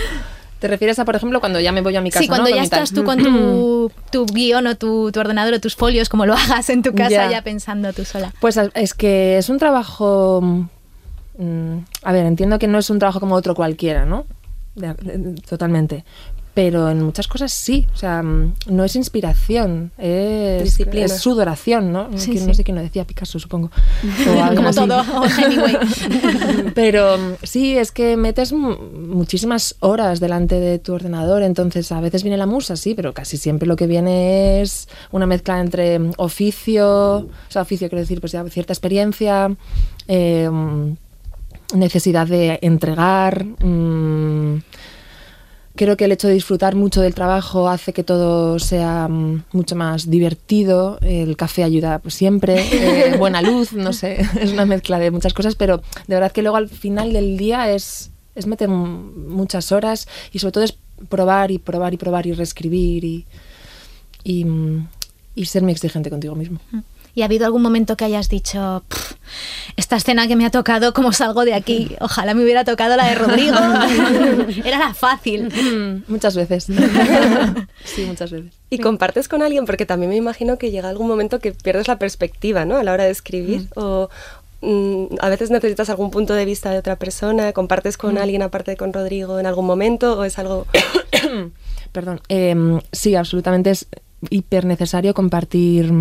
[0.59, 2.23] ¿Te refieres a, por ejemplo, cuando ya me voy a mi casa?
[2.23, 5.75] Sí, cuando ya estás tú con tu, tu guion o tu, tu, ordenador o tus
[5.75, 8.33] folios, como lo hagas en tu casa, ya, pensando tú sola.
[8.41, 10.41] Pues es que es un trabajo.
[11.37, 14.25] Mm, a ver, entiendo que no es un trabajo como otro cualquiera, ¿no?
[15.49, 16.05] totalmente
[16.55, 22.09] pero en muchas cosas sí, o sea, mm, no es inspiración, es, es sudoración, ¿no?
[22.09, 23.71] no sé quién lo decía, Picasso, supongo.
[24.55, 25.03] Como todo,
[26.75, 32.23] pero mm, sí, es que metes muchísimas horas delante de tu ordenador, entonces a veces
[32.23, 36.13] viene la musa, sí, pero casi siempre lo que viene es una mezcla entre mm,
[36.19, 39.57] oficio, o sea, oficio quiero decir, pues ya cierta experiencia,
[40.07, 40.51] eh,
[41.75, 43.47] necesidad de entregar
[45.75, 49.75] Creo que el hecho de disfrutar mucho del trabajo hace que todo sea mm, mucho
[49.75, 50.99] más divertido.
[51.01, 55.33] El café ayuda pues, siempre, eh, buena luz, no sé, es una mezcla de muchas
[55.33, 60.09] cosas, pero de verdad que luego al final del día es, es meter muchas horas
[60.33, 60.77] y sobre todo es
[61.09, 63.27] probar y probar y probar y reescribir y,
[64.25, 64.89] y, mm,
[65.35, 66.61] y ser muy exigente contigo mismo.
[67.15, 67.19] Mm.
[67.19, 68.83] ¿Y ha habido algún momento que hayas dicho,
[69.77, 71.95] esta escena que me ha tocado, ¿cómo salgo de aquí?
[72.01, 73.57] Ojalá me hubiera tocado la de Rodrigo.
[74.65, 75.49] Era la fácil.
[75.49, 76.65] Mm, muchas veces.
[77.85, 78.53] sí, muchas veces.
[78.71, 79.67] ¿Y compartes con alguien?
[79.67, 82.77] Porque también me imagino que llega algún momento que pierdes la perspectiva, ¿no?
[82.77, 83.63] A la hora de escribir.
[83.63, 83.81] Mm.
[83.81, 84.11] O
[84.63, 87.53] mm, a veces necesitas algún punto de vista de otra persona.
[87.53, 90.19] ¿Compartes con alguien aparte de con Rodrigo en algún momento?
[90.19, 90.67] ¿O es algo...?
[91.93, 92.21] Perdón.
[92.29, 93.87] Em, sí, absolutamente es
[94.31, 95.93] hiper necesario compartir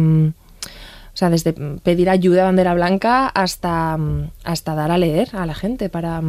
[1.13, 3.97] o sea, desde pedir ayuda a bandera blanca hasta,
[4.43, 6.21] hasta dar a leer a la gente para,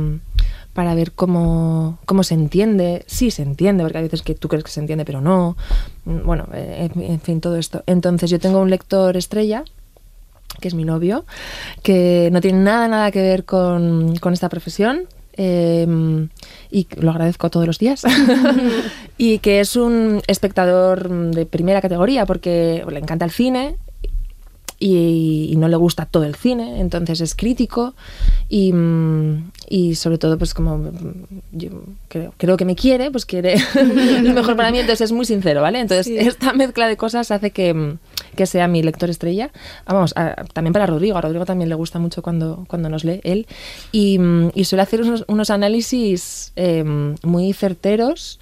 [0.72, 3.04] para ver cómo, cómo se entiende.
[3.06, 5.56] Sí se entiende, porque hay veces que tú crees que se entiende, pero no.
[6.04, 7.84] Bueno, eh, en fin, todo esto.
[7.86, 9.64] Entonces yo tengo un lector estrella
[10.60, 11.24] que es mi novio,
[11.82, 16.28] que no tiene nada, nada que ver con, con esta profesión, em,
[16.70, 18.02] y lo agradezco todos los días,
[19.18, 23.76] y que es un espectador de primera categoría porque le encanta el cine
[24.82, 27.94] y, no le gusta todo el cine, entonces es crítico
[28.48, 30.90] y, mm, y sobre todo pues como mm,
[31.52, 31.70] yo
[32.08, 33.56] creo, creo, que me quiere, pues quiere
[34.22, 35.78] lo mejor para mí, entonces es muy sincero, ¿vale?
[35.80, 37.98] Entonces esta mezcla de cosas hace que, mm,
[38.36, 39.50] que sea mi lector estrella.
[39.86, 40.14] Ah, vamos,
[40.52, 43.46] también para Rodrigo, a Rodrigo también le gusta mucho cuando, cuando nos lee él
[43.92, 44.18] y,
[44.54, 46.84] y suele hacer unos, unos análisis eh,
[47.22, 48.38] muy certeros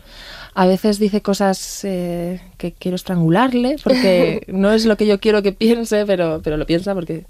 [0.54, 5.42] a veces dice cosas eh, que quiero estrangularle porque no es lo que yo quiero
[5.42, 7.24] que piense, pero, pero lo piensa porque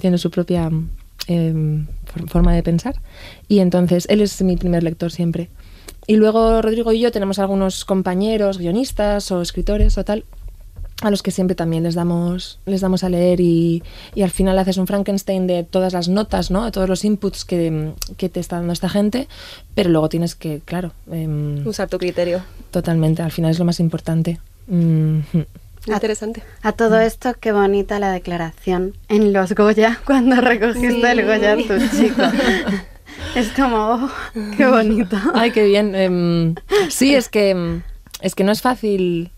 [0.00, 0.70] tiene su propia
[1.28, 2.94] em, for- forma de pensar.
[3.46, 5.50] Y entonces él es mi primer lector siempre.
[6.06, 10.24] Y luego Rodrigo y yo tenemos algunos compañeros, guionistas o escritores o tal,
[11.02, 13.82] a los que siempre también les damos, les damos a leer y,
[14.14, 16.64] y al final haces un Frankenstein de todas las notas, ¿no?
[16.64, 19.28] de todos los inputs que, que te está dando esta gente,
[19.74, 22.42] pero luego tienes que, claro, em, Usar tu criterio.
[22.70, 24.40] totalmente, al final es lo más importante.
[24.68, 25.18] Mm,
[25.86, 26.42] Interesante.
[26.62, 31.56] A todo esto, qué bonita la declaración en los Goya cuando recogiste el Goya a
[31.56, 32.22] tu chico.
[33.34, 34.10] Es como, oh,
[34.56, 35.16] qué bonito.
[35.34, 35.94] Ay, qué bien.
[35.94, 36.54] em,
[36.88, 37.82] sí, es que, em,
[38.20, 39.30] es que no es fácil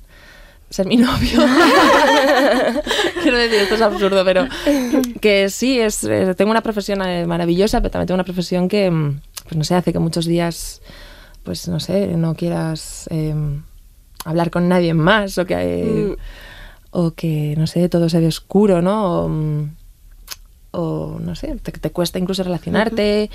[0.70, 1.40] ser mi novio.
[3.22, 4.46] Quiero decir, esto es absurdo, pero
[5.20, 8.86] que sí, es, eh, tengo una profesión eh, maravillosa, pero también tengo una profesión que,
[8.86, 10.82] em, pues no sé, hace que muchos días,
[11.42, 13.62] pues no sé, no quieras em,
[14.24, 16.16] hablar con nadie más o que, eh,
[16.90, 19.24] o que, no sé, todo se ve oscuro, ¿no?
[19.24, 19.70] O, mm,
[20.72, 23.30] o, no sé, te, te cuesta incluso relacionarte.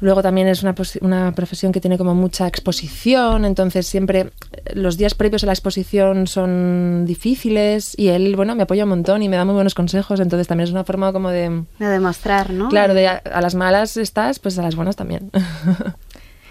[0.00, 4.30] Luego también es una, una profesión que tiene como mucha exposición, entonces siempre
[4.74, 9.22] los días previos a la exposición son difíciles y él, bueno, me apoya un montón
[9.22, 11.64] y me da muy buenos consejos, entonces también es una forma como de...
[11.78, 12.68] De demostrar, ¿no?
[12.68, 15.30] Claro, de a, a las malas estás, pues a las buenas también.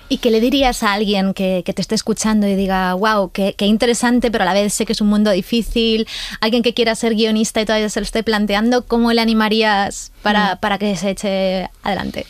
[0.08, 3.56] ¿Y qué le dirías a alguien que, que te esté escuchando y diga, wow, qué,
[3.58, 6.08] qué interesante, pero a la vez sé que es un mundo difícil?
[6.41, 10.58] Alguien que quiera ser guionista y todavía se lo esté planteando, ¿cómo le animarías para,
[10.58, 12.28] para que se eche adelante?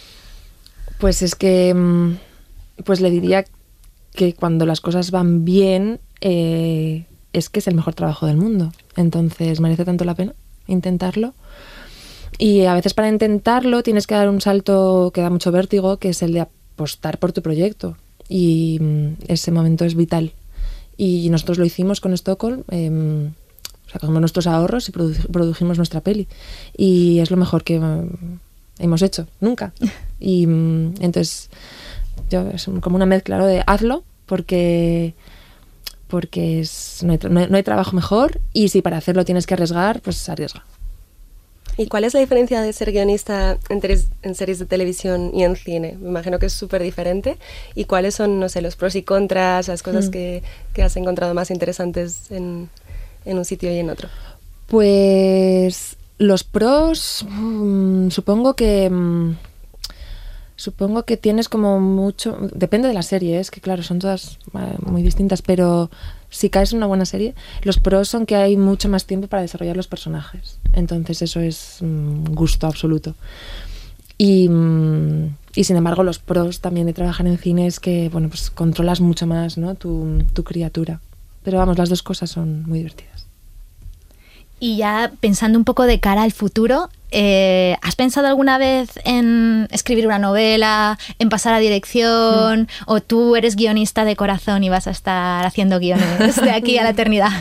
[1.00, 2.18] Pues es que, mm,
[2.86, 3.44] pues le diría
[4.16, 8.72] que cuando las cosas van bien, eh, es que es el mejor trabajo del mundo.
[8.96, 10.34] Entonces merece tanto la pena
[10.68, 11.34] intentarlo.
[12.38, 16.10] Y a veces para intentarlo tienes que dar un salto que da mucho vértigo, que
[16.10, 17.98] es el de apostar por tu proyecto.
[18.28, 20.34] Y mm, ese momento es vital.
[20.98, 22.64] Y nosotros lo hicimos con Stockholm.
[22.72, 23.34] em,
[23.92, 26.28] sacamos nuestros ahorros y produ- produjimos nuestra peli.
[26.76, 28.40] Y es lo mejor que mm,
[28.80, 29.74] hemos hecho, nunca.
[30.20, 31.50] Y mm, entonces,
[32.44, 33.46] yo, es como una mezcla ¿no?
[33.46, 35.14] de hazlo, porque
[36.08, 39.46] porque es, no, hay, no hay- no hay trabajo mejor y si para hacerlo tienes
[39.48, 40.64] que arriesgar, pues arriesga.
[41.78, 45.44] ¿Y cuál es la diferencia de ser guionista en, teres- en series de televisión y
[45.44, 45.98] en cine?
[46.00, 47.38] Me imagino que es súper diferente.
[47.74, 50.42] ¿Y cuáles son, no sé, los pros y contras, las cosas que,
[50.74, 52.70] que has encontrado más interesantes en,
[53.26, 54.08] en un sitio y en otro?
[54.68, 59.36] Pues los pros, mm, supongo que mm,
[60.56, 63.40] supongo que tienes como mucho, depende de la serie, ¿eh?
[63.40, 65.90] es que claro, son todas eh, muy distintas, pero
[66.30, 69.42] si caes en una buena serie, los pros son que hay mucho más tiempo para
[69.42, 70.60] desarrollar los personajes.
[70.74, 73.16] Entonces eso es mm, gusto absoluto.
[74.18, 78.30] Y, mm, y sin embargo, los pros también de trabajar en cine es que, bueno,
[78.30, 79.76] pues controlas mucho más, ¿no?
[79.76, 81.00] Tu, tu criatura.
[81.44, 83.15] Pero vamos, las dos cosas son muy divertidas.
[84.60, 89.68] Y ya pensando un poco de cara al futuro, eh, ¿has pensado alguna vez en
[89.72, 92.68] escribir una novela, en pasar a dirección?
[92.86, 96.84] ¿O tú eres guionista de corazón y vas a estar haciendo guiones de aquí a
[96.84, 97.32] la eternidad?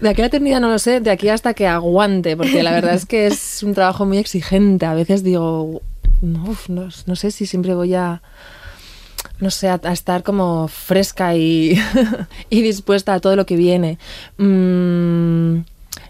[0.00, 2.72] De aquí a la eternidad no lo sé, de aquí hasta que aguante, porque la
[2.72, 4.84] verdad es que es un trabajo muy exigente.
[4.84, 5.80] A veces digo,
[6.20, 8.20] no, no, no sé si siempre voy a,
[9.38, 11.76] no sé, a, a estar como fresca y,
[12.50, 13.98] y dispuesta a todo lo que viene.
[14.38, 15.60] Mm,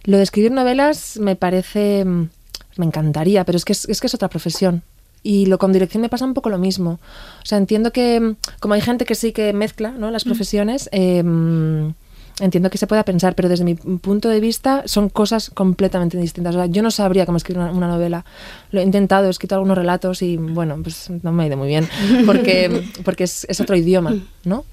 [0.05, 2.29] lo de escribir novelas me parece, mm,
[2.77, 4.83] me encantaría, pero es que es, es que es otra profesión.
[5.23, 6.99] Y lo con dirección me pasa un poco lo mismo.
[7.43, 10.11] O sea, entiendo que, mm, como hay gente que sí que mezcla ¿no?
[10.11, 11.95] las profesiones, eh, mm,
[12.41, 16.57] entiendo que se pueda pensar, pero desde mi punto de vista son cosas completamente distintas.
[16.57, 18.25] O sea, yo no sabría cómo escribir una, una novela.
[18.73, 21.69] Lo he intentado, he escrito algunos relatos y, bueno, pues no me ha ido muy
[21.69, 21.89] bien,
[22.27, 24.65] porque, porque es, es otro idioma, ¿no?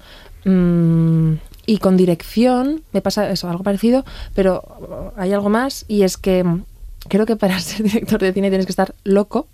[0.44, 1.34] Mm,
[1.66, 6.42] y con dirección me pasa eso, algo parecido, pero hay algo más y es que
[6.44, 6.64] mm,
[7.08, 9.46] creo que para ser director de cine tienes que estar loco.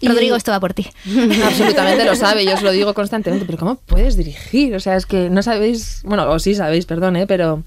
[0.00, 0.86] Y- Rodrigo, esto va por ti.
[1.44, 4.74] Absolutamente lo sabe, yo os lo digo constantemente, pero ¿cómo puedes dirigir?
[4.74, 7.26] O sea, es que no sabéis, bueno, o sí sabéis, perdón, ¿eh?
[7.26, 7.62] pero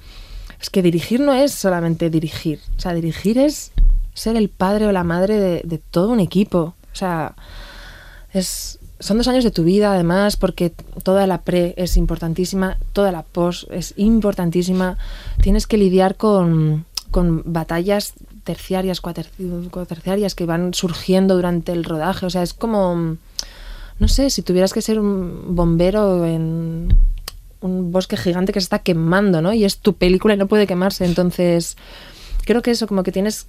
[0.61, 3.71] es que dirigir no es solamente dirigir, o sea, dirigir es
[4.13, 7.35] ser el padre o la madre de, de todo un equipo, o sea,
[8.33, 10.71] es, son dos años de tu vida además, porque
[11.03, 14.97] toda la pre es importantísima, toda la post es importantísima,
[15.41, 22.25] tienes que lidiar con, con batallas terciarias, cuater- cuaterciarias que van surgiendo durante el rodaje,
[22.25, 23.17] o sea, es como
[23.97, 26.93] no sé, si tuvieras que ser un bombero en
[27.61, 29.53] un bosque gigante que se está quemando, ¿no?
[29.53, 31.05] Y es tu película y no puede quemarse.
[31.05, 31.77] Entonces,
[32.45, 33.47] creo que eso, como que tienes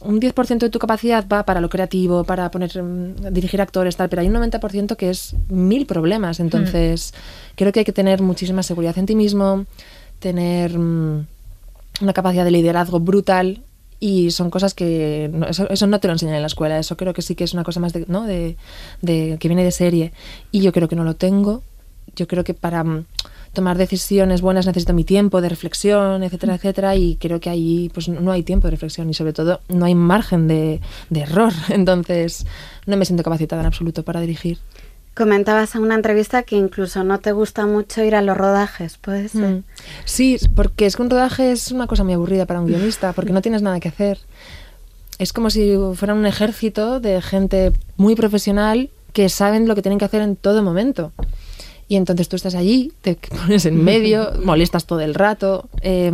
[0.00, 4.08] un 10% de tu capacidad va para lo creativo, para poner, mm, dirigir actores, tal,
[4.08, 6.40] pero hay un 90% que es mil problemas.
[6.40, 7.14] Entonces,
[7.54, 9.66] creo que hay que tener muchísima seguridad en ti mismo,
[10.18, 11.26] tener mm,
[12.00, 13.62] una capacidad de liderazgo brutal
[14.00, 16.96] y son cosas que no, eso, eso, no te lo enseñan en la escuela, eso
[16.96, 18.24] creo que sí que es una cosa más de, ¿no?
[18.24, 18.56] de,
[19.00, 20.12] de, que viene de serie
[20.50, 21.62] y yo creo que no lo tengo.
[22.16, 23.06] Yo creo que para mm,
[23.54, 26.56] tomar decisiones buenas necesito mi tiempo de reflexión, etcétera, mm.
[26.56, 29.86] etcétera, y creo que ahí pues no hay tiempo de reflexión y sobre todo no
[29.86, 32.46] hay margen de, de error, entonces
[32.86, 34.58] no me siento capacitada en absoluto para dirigir.
[35.14, 39.28] Comentabas en una entrevista que incluso no te gusta mucho ir a los rodajes, ¿puede
[39.28, 39.48] ser?
[39.48, 39.64] Mm.
[40.04, 43.32] Sí, porque es que un rodaje es una cosa muy aburrida para un guionista, porque
[43.32, 44.18] no tienes nada que hacer.
[45.20, 50.00] Es como si fuera un ejército de gente muy profesional que saben lo que tienen
[50.00, 51.12] que hacer en todo momento.
[51.88, 55.68] Y entonces tú estás allí, te pones en medio, molestas todo el rato.
[55.82, 56.10] Eh,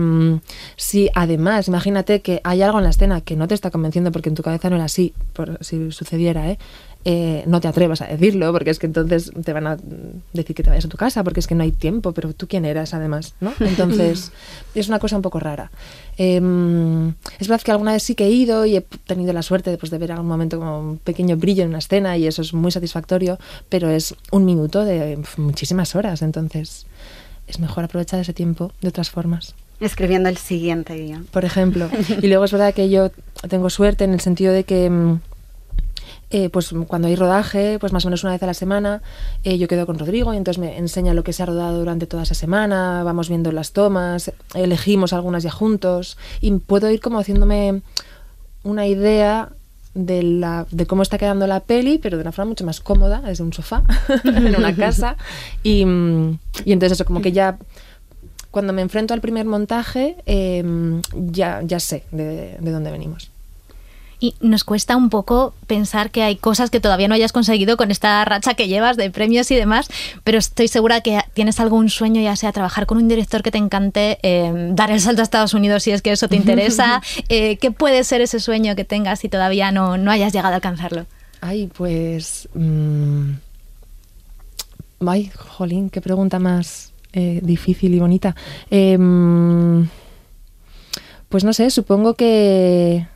[0.76, 4.28] si además, imagínate que hay algo en la escena que no te está convenciendo porque
[4.28, 6.58] en tu cabeza no era así, por si sucediera, ¿eh?
[7.07, 9.78] Eh, no te atrevas a decirlo, porque es que entonces te van a
[10.34, 12.46] decir que te vayas a tu casa, porque es que no hay tiempo, pero tú
[12.46, 13.55] quién eras además, ¿no?
[13.61, 14.32] Entonces
[14.74, 15.70] es una cosa un poco rara.
[16.18, 16.36] Eh,
[17.38, 19.90] es verdad que alguna vez sí que he ido y he tenido la suerte pues,
[19.90, 22.70] de ver algún momento como un pequeño brillo en una escena y eso es muy
[22.70, 23.38] satisfactorio,
[23.70, 26.86] pero es un minuto de muchísimas horas, entonces
[27.46, 29.55] es mejor aprovechar ese tiempo de otras formas.
[29.80, 31.24] Escribiendo el siguiente guion.
[31.30, 31.88] Por ejemplo.
[32.22, 33.11] Y luego es verdad que yo
[33.48, 35.20] tengo suerte en el sentido de que mm,
[36.30, 39.02] eh, pues cuando hay rodaje, pues más o menos una vez a la semana,
[39.42, 42.06] eh, yo quedo con Rodrigo y entonces me enseña lo que se ha rodado durante
[42.06, 47.18] toda esa semana, vamos viendo las tomas, elegimos algunas ya juntos y puedo ir como
[47.18, 47.82] haciéndome
[48.62, 49.50] una idea
[49.94, 53.20] de, la, de cómo está quedando la peli, pero de una forma mucho más cómoda,
[53.22, 53.82] desde un sofá,
[54.24, 55.16] en una casa.
[55.64, 55.80] Y,
[56.64, 57.58] y, entonces eso, como que ya
[58.52, 60.64] cuando me enfrento al primer montaje, eh,
[61.12, 63.32] ya, ya sé de, de dónde venimos.
[64.20, 67.90] Y nos cuesta un poco pensar que hay cosas que todavía no hayas conseguido con
[67.90, 69.88] esta racha que llevas de premios y demás,
[70.24, 73.58] pero estoy segura que tienes algún sueño, ya sea trabajar con un director que te
[73.58, 77.02] encante, eh, dar el salto a Estados Unidos si es que eso te interesa.
[77.28, 80.56] eh, ¿Qué puede ser ese sueño que tengas si todavía no, no hayas llegado a
[80.56, 81.06] alcanzarlo?
[81.40, 82.48] Ay, pues...
[82.54, 83.32] Mmm...
[85.06, 88.36] Ay, jolín, qué pregunta más eh, difícil y bonita.
[88.70, 88.98] Eh,
[91.30, 93.06] pues no sé, supongo que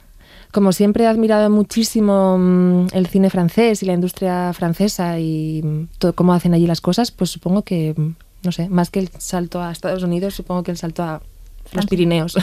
[0.54, 5.88] como siempre he admirado muchísimo mm, el cine francés y la industria francesa y mm,
[5.98, 9.10] todo, cómo hacen allí las cosas, pues supongo que, mm, no sé, más que el
[9.18, 11.20] salto a Estados Unidos, supongo que el salto a
[11.72, 12.36] los Pirineos.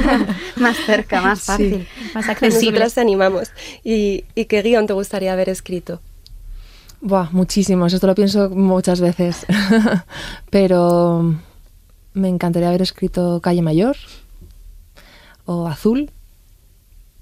[0.56, 2.10] más cerca, más fácil, sí.
[2.14, 2.70] más accesible.
[2.70, 3.52] Nosotras te animamos.
[3.84, 6.00] ¿Y, ¿Y, qué guion te gustaría haber escrito?
[7.02, 9.44] Buah, muchísimos, esto lo pienso muchas veces.
[10.50, 11.34] Pero
[12.14, 13.96] me encantaría haber escrito Calle Mayor
[15.44, 16.10] o Azul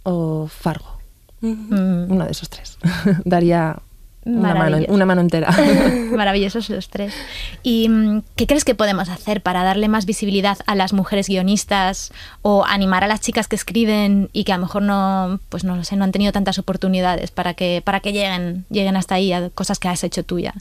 [0.08, 0.98] o Fargo.
[1.40, 2.10] Mm.
[2.10, 2.78] Uno de esos tres.
[3.24, 3.76] Daría
[4.24, 5.50] una mano, una mano, entera.
[6.16, 7.14] Maravillosos los tres.
[7.62, 12.12] ¿Y mm, qué crees que podemos hacer para darle más visibilidad a las mujeres guionistas
[12.42, 15.76] o animar a las chicas que escriben y que a lo mejor no, pues no
[15.76, 19.32] lo sé, no han tenido tantas oportunidades para que, para que lleguen, lleguen hasta ahí
[19.32, 20.54] a cosas que has hecho tuya?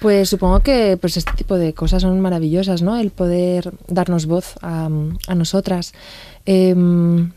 [0.00, 2.96] Pues supongo que pues este tipo de cosas son maravillosas, ¿no?
[2.96, 4.88] El poder darnos voz a,
[5.28, 5.92] a nosotras.
[6.44, 6.74] Eh,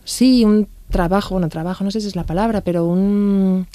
[0.04, 3.68] sí, un trabajo, bueno, trabajo, no sé si es la palabra, pero un...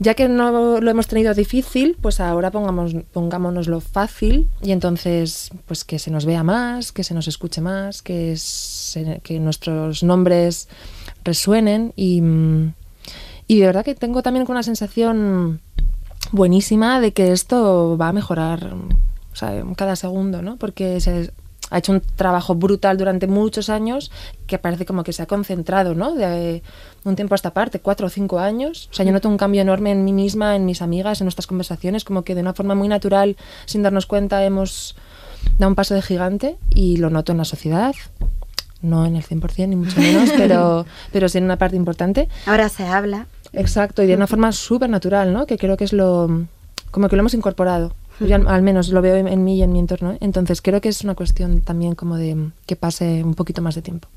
[0.00, 5.84] Ya que no lo hemos tenido difícil, pues ahora pongamos, pongámonos fácil y entonces pues
[5.84, 8.36] que se nos vea más, que se nos escuche más, que,
[9.22, 10.68] que nuestros nombres
[11.22, 12.20] resuenen y,
[13.46, 15.60] y de verdad que tengo también una sensación
[16.32, 18.74] buenísima de que esto va a mejorar
[19.34, 20.56] o sea, cada segundo, ¿no?
[20.56, 21.32] Porque se,
[21.74, 24.12] ha hecho un trabajo brutal durante muchos años
[24.46, 26.14] que parece como que se ha concentrado, ¿no?
[26.14, 26.62] De
[27.02, 28.88] un tiempo a esta parte, cuatro o cinco años.
[28.92, 31.48] O sea, yo noto un cambio enorme en mí misma, en mis amigas, en nuestras
[31.48, 34.94] conversaciones, como que de una forma muy natural, sin darnos cuenta, hemos
[35.58, 37.92] dado un paso de gigante y lo noto en la sociedad.
[38.80, 42.28] No en el 100% ni mucho menos, pero, pero sí en una parte importante.
[42.46, 43.26] Ahora se habla.
[43.52, 45.44] Exacto, y de una forma súper natural, ¿no?
[45.44, 46.46] Que creo que es lo...
[46.92, 47.96] como que lo hemos incorporado.
[48.20, 50.16] Yo al, al, menos lo veo en, en, mí y en mi entorno.
[50.20, 53.82] Entonces creo que es una cuestión también como de que pase un poquito más de
[53.82, 54.08] tiempo.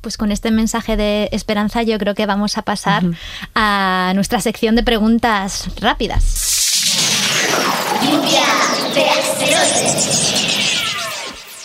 [0.00, 3.16] Pues con este mensaje de esperanza yo creo que vamos a pasar uh -huh.
[3.54, 6.56] a nuestra sección de preguntas rápidas.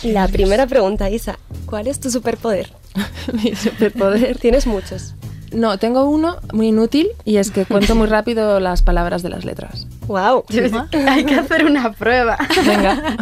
[0.04, 1.38] La primera pregunta, Isa,
[1.68, 2.74] ¿cuál es tu superpoder?
[3.34, 4.38] Mi superpoder.
[4.40, 5.14] Tienes muchos.
[5.52, 9.46] No, tengo uno muy inútil y es que cuento muy rápido las palabras de las
[9.46, 9.88] letras.
[10.08, 10.46] ¡Wow!
[11.08, 12.38] Hay que hacer una prueba.
[12.66, 13.18] Venga.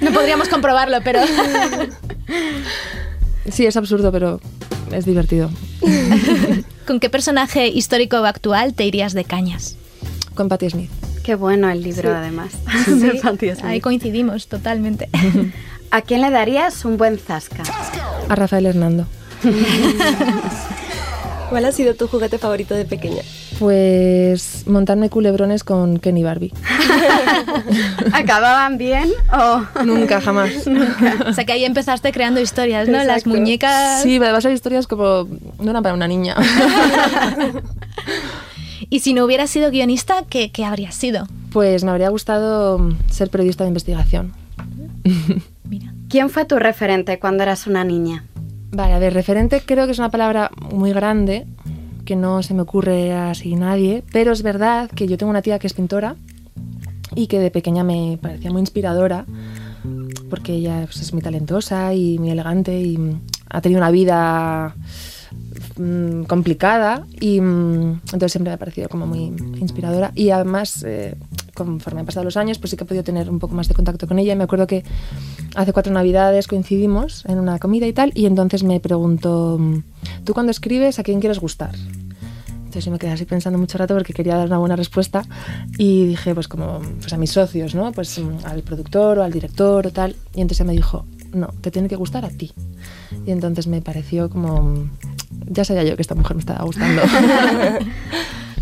[0.00, 1.20] no podríamos comprobarlo, pero.
[3.50, 4.40] Sí, es absurdo, pero
[4.92, 5.50] es divertido.
[6.86, 9.76] ¿Con qué personaje histórico o actual te irías de cañas?
[10.36, 10.90] Con Patti Smith.
[11.24, 12.16] Qué bueno el libro, sí.
[12.16, 12.52] además.
[12.84, 13.64] Sí, Patti Smith.
[13.64, 15.08] Ahí coincidimos totalmente.
[15.90, 17.64] ¿A quién le darías un buen zasca?
[18.28, 19.06] A Rafael Hernando.
[21.52, 23.20] ¿Cuál ha sido tu juguete favorito de pequeña?
[23.58, 26.50] Pues montarme culebrones con Kenny Barbie.
[28.14, 29.62] ¿Acababan bien o...?
[29.84, 30.50] Nunca, jamás.
[31.26, 33.04] O sea que ahí empezaste creando historias, ¿no?
[33.04, 34.00] Las muñecas.
[34.02, 35.28] Sí, además hay historias como...
[35.58, 36.36] No eran para una niña.
[38.88, 41.26] Y si no hubieras sido guionista, ¿qué, qué habrías sido?
[41.52, 44.32] Pues me habría gustado ser periodista de investigación.
[45.64, 45.94] Mira.
[46.08, 48.24] ¿Quién fue tu referente cuando eras una niña?
[48.74, 51.46] Vale, a ver, referente creo que es una palabra muy grande,
[52.06, 55.58] que no se me ocurre así nadie, pero es verdad que yo tengo una tía
[55.58, 56.16] que es pintora
[57.14, 59.26] y que de pequeña me parecía muy inspiradora,
[60.30, 63.20] porque ella pues, es muy talentosa y muy elegante y mm,
[63.50, 64.74] ha tenido una vida
[65.76, 71.16] mm, complicada y mm, entonces siempre me ha parecido como muy inspiradora y además eh,
[71.64, 73.74] conforme han pasado los años pues sí que he podido tener un poco más de
[73.74, 74.32] contacto con ella.
[74.32, 74.84] Y me acuerdo que
[75.54, 79.82] hace cuatro navidades coincidimos en una comida y tal y entonces me preguntó mm,
[80.24, 81.74] tú cuando escribes a quién quieres gustar
[82.72, 85.26] entonces yo me quedé así pensando mucho rato porque quería dar una buena respuesta
[85.76, 89.30] y dije pues como pues a mis socios no pues mm, al productor o al
[89.30, 90.16] director o tal.
[90.34, 92.52] Y entonces me dijo no te tiene que gustar a ti
[93.26, 94.88] y entonces me pareció como
[95.46, 97.02] ya sabía yo que esta mujer me estaba gustando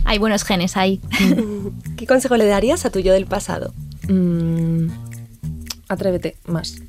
[0.04, 1.00] Hay buenos genes ahí.
[1.96, 3.72] ¿Qué consejo le darías a tu yo del pasado?
[4.08, 4.88] Mm,
[5.88, 6.82] atrévete más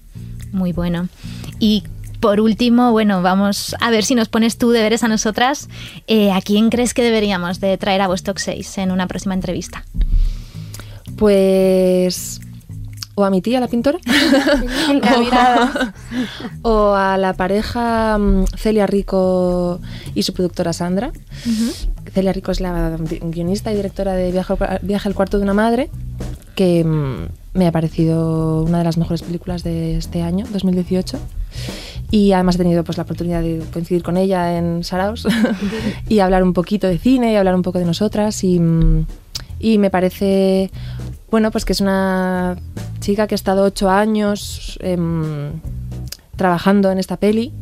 [0.52, 1.08] Muy bueno.
[1.60, 1.84] Y
[2.20, 5.70] por último, bueno, vamos a ver si nos pones tú deberes a nosotras.
[6.08, 9.86] Eh, ¿A quién crees que deberíamos de traer a Vostok 6 en una próxima entrevista?
[11.16, 12.42] Pues
[13.22, 14.00] o a mi tía, la pintora,
[16.64, 19.80] o, o a la pareja mm, Celia Rico
[20.16, 21.12] y su productora Sandra.
[22.14, 25.54] Celia Rico es la guionista y directora de Viaje, al- Viaje al cuarto de una
[25.54, 25.90] madre,
[26.56, 31.18] que mm, me ha parecido una de las mejores películas de este año, 2018.
[32.10, 35.26] Y además he tenido pues, la oportunidad de coincidir con ella en Saraos
[36.10, 38.44] y hablar un poquito de cine y hablar un poco de nosotras.
[38.44, 39.06] Y, mm,
[39.62, 40.72] y me parece,
[41.30, 42.58] bueno, pues que es una
[43.00, 45.52] chica que ha estado ocho años em,
[46.36, 47.54] trabajando en esta peli.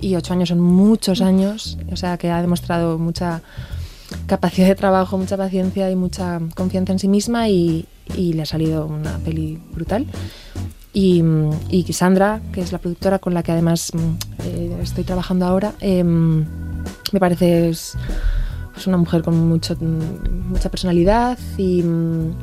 [0.00, 3.42] Y ocho años son muchos años, o sea que ha demostrado mucha
[4.26, 7.48] capacidad de trabajo, mucha paciencia y mucha confianza en sí misma.
[7.48, 7.86] Y,
[8.16, 10.06] le ha salido una peli brutal.
[10.92, 11.22] Y,
[11.68, 13.98] y Sandra, que es la productora con la que además mm,
[14.44, 16.44] eh, estoy trabajando ahora, em,
[17.12, 17.72] me parece
[18.80, 22.34] es una mujer con mucho, mucha personalidad y mm,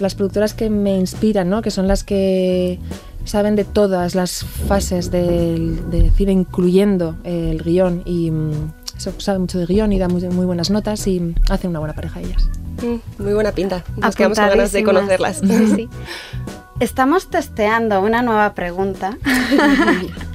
[0.00, 1.62] las productoras que me inspiran, ¿no?
[1.62, 2.78] que son las que
[3.24, 9.42] saben de todas las fases del, del cine, incluyendo el guion y mm, eso, saben
[9.42, 12.48] mucho de guion y dan muy, muy buenas notas y hacen una buena pareja ellas.
[12.82, 13.84] Mm, muy buena pinta.
[13.96, 15.38] Nos quedamos con ganas de conocerlas.
[15.38, 15.88] Sí, sí.
[16.80, 19.16] Estamos testeando una nueva pregunta.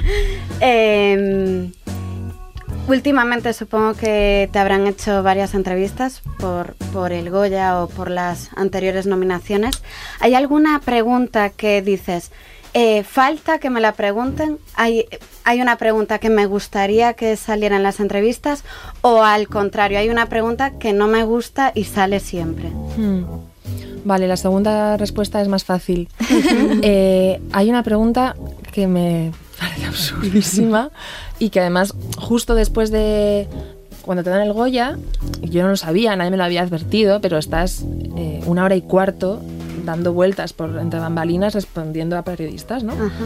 [0.60, 1.72] Em,
[2.88, 8.50] últimamente supongo que te habrán hecho varias entrevistas por, por el Goya o por las
[8.56, 9.82] anteriores nominaciones.
[10.20, 12.32] ¿Hay alguna pregunta que dices,
[12.74, 14.58] eh, falta que me la pregunten?
[14.76, 15.06] ¿Hay,
[15.44, 18.64] ¿Hay una pregunta que me gustaría que saliera en las entrevistas?
[19.02, 22.70] ¿O al contrario, hay una pregunta que no me gusta y sale siempre?
[22.98, 23.24] Hmm.
[24.04, 26.10] Vale, la segunda respuesta es más fácil.
[26.82, 28.36] Eh, hay una pregunta
[28.72, 30.92] que me parece absurdísima
[31.40, 33.48] y que además justo después de
[34.06, 34.98] cuando te dan el Goya,
[35.42, 37.84] yo no lo sabía, nadie me lo había advertido, pero estás
[38.16, 39.42] eh, una hora y cuarto
[39.84, 42.94] dando vueltas por entre bambalinas respondiendo a periodistas, ¿no?
[42.94, 43.26] Ajá.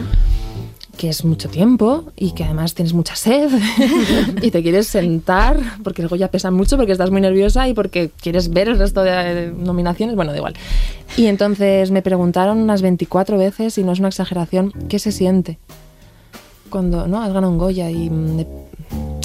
[0.96, 3.50] que es mucho tiempo y que además tienes mucha sed
[4.42, 8.10] y te quieres sentar porque el Goya pesa mucho, porque estás muy nerviosa y porque
[8.20, 10.54] quieres ver el resto de eh, nominaciones, bueno, da igual.
[11.16, 15.58] Y entonces me preguntaron unas 24 veces, y no es una exageración, ¿qué se siente
[16.70, 17.90] cuando no has ganado un Goya?
[17.90, 18.46] Y mm, me-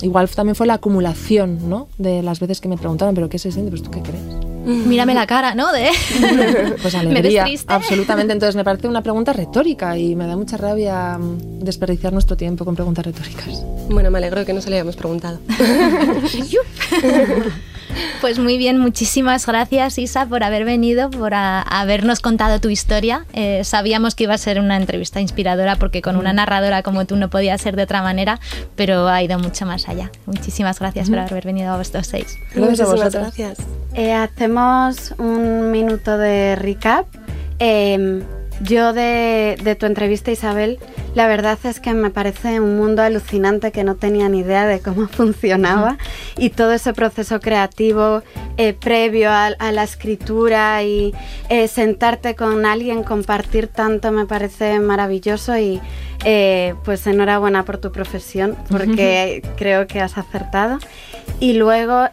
[0.02, 1.88] igual también fue la acumulación ¿no?
[1.98, 3.72] de las veces que me preguntaron, ¿pero qué se siente?
[3.72, 4.22] Pues tú qué crees.
[4.66, 5.72] Mírame la cara, ¿no?
[5.72, 5.89] De...
[6.82, 7.72] Pues ¿Me ves alegría, triste?
[7.74, 8.34] absolutamente.
[8.34, 12.66] Entonces me parece una pregunta retórica y me da mucha rabia mm, desperdiciar nuestro tiempo
[12.66, 13.64] con preguntas retóricas.
[13.89, 15.39] Bueno, me alegro de que no se le hayamos preguntado.
[18.22, 23.26] Pues muy bien, muchísimas gracias Isa por haber venido, por a- habernos contado tu historia.
[23.34, 27.16] Eh, sabíamos que iba a ser una entrevista inspiradora porque con una narradora como tú
[27.16, 28.39] no podía ser de otra manera,
[28.76, 30.12] pero ha ido mucho más allá.
[30.26, 32.38] Muchísimas gracias por haber venido a vosotros seis.
[32.54, 33.14] Gracias a vosotras.
[33.38, 33.58] gracias.
[33.93, 37.06] Eh, hacemos un minuto de recap.
[37.60, 38.22] Eh,
[38.62, 40.80] yo de, de, tu entrevista, Isabel,
[41.14, 44.80] la verdad es que me parece un mundo alucinante que no tenía ni idea de
[44.80, 45.97] cómo funcionaba.
[46.38, 48.24] Y todo ese proceso creativo
[48.58, 51.14] eh, previo a, a, la escritura y
[51.49, 55.58] eh, sentarte con alguien, compartir tanto, me parece maravilloso.
[55.58, 55.82] Y
[56.24, 60.80] eh, pues enhorabuena por tu profesión porque creo que has acertado.
[61.39, 62.08] Y luego,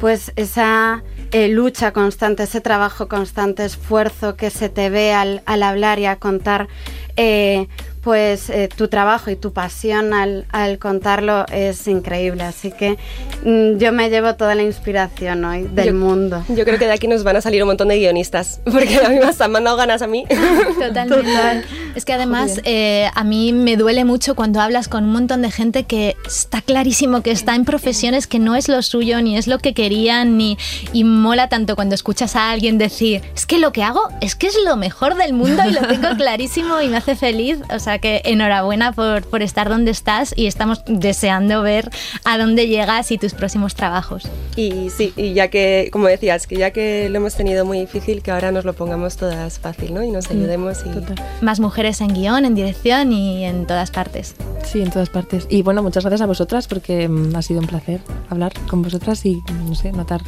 [0.00, 5.62] pues esa eh, lucha constante, ese trabajo constante, esfuerzo que se te ve al, al
[5.62, 6.68] hablar y a contar
[7.16, 7.68] eh,
[8.06, 12.44] pues eh, tu trabajo y tu pasión al, al, contarlo es increíble.
[12.44, 12.96] Así que
[13.42, 16.44] mm, yo me llevo toda la inspiración hoy del yo, mundo.
[16.50, 19.08] Yo creo que de aquí nos van a salir un montón de guionistas, porque a
[19.08, 20.24] mí me han mandado ganas a mí.
[20.78, 21.16] Totalmente.
[21.16, 21.64] Total.
[21.96, 25.50] Es que además eh, a mí me duele mucho cuando hablas con un montón de
[25.50, 29.48] gente que está clarísimo que está en profesiones que no es lo suyo, ni es
[29.48, 30.58] lo que querían, ni
[30.92, 34.46] y mola tanto cuando escuchas a alguien decir, es que lo que hago es que
[34.46, 37.58] es lo mejor del mundo y lo tengo clarísimo y me hace feliz.
[37.74, 41.90] O sea, que enhorabuena por, por, estar donde estás y estamos deseando ver
[42.24, 44.28] a dónde llegas y tus próximos trabajos.
[44.56, 48.22] Y sí, y ya que, como decías, que ya que lo hemos tenido muy difícil,
[48.22, 50.02] que ahora nos lo pongamos todas fácil, ¿no?
[50.02, 50.84] Y nos ayudemos.
[50.84, 50.90] Y...
[50.90, 51.16] Total.
[51.40, 54.34] Más mujeres en guion, en dirección y en todas partes.
[54.64, 55.46] Sí, en todas partes.
[55.48, 59.24] Y bueno, muchas gracias a vosotras porque mm, ha sido un placer hablar con vosotras
[59.24, 60.22] y, no sé, notar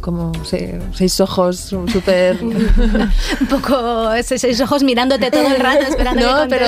[0.00, 2.42] como se, seis ojos súper...
[2.42, 6.66] un poco seis ojos mirándote todo el rato, esperando No, que pero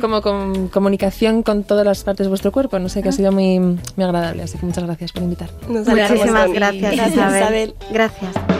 [0.00, 3.32] como con comunicación con todas las partes de vuestro cuerpo, no sé, que ha sido
[3.32, 5.50] muy, muy agradable, así que muchas gracias por invitar.
[5.68, 6.94] Nos Muchísimas gracias.
[7.10, 7.74] Isabel.
[7.90, 8.59] Gracias.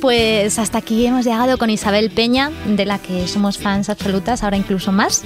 [0.00, 4.56] Pues hasta aquí hemos llegado con Isabel Peña, de la que somos fans absolutas, ahora
[4.56, 5.22] incluso más.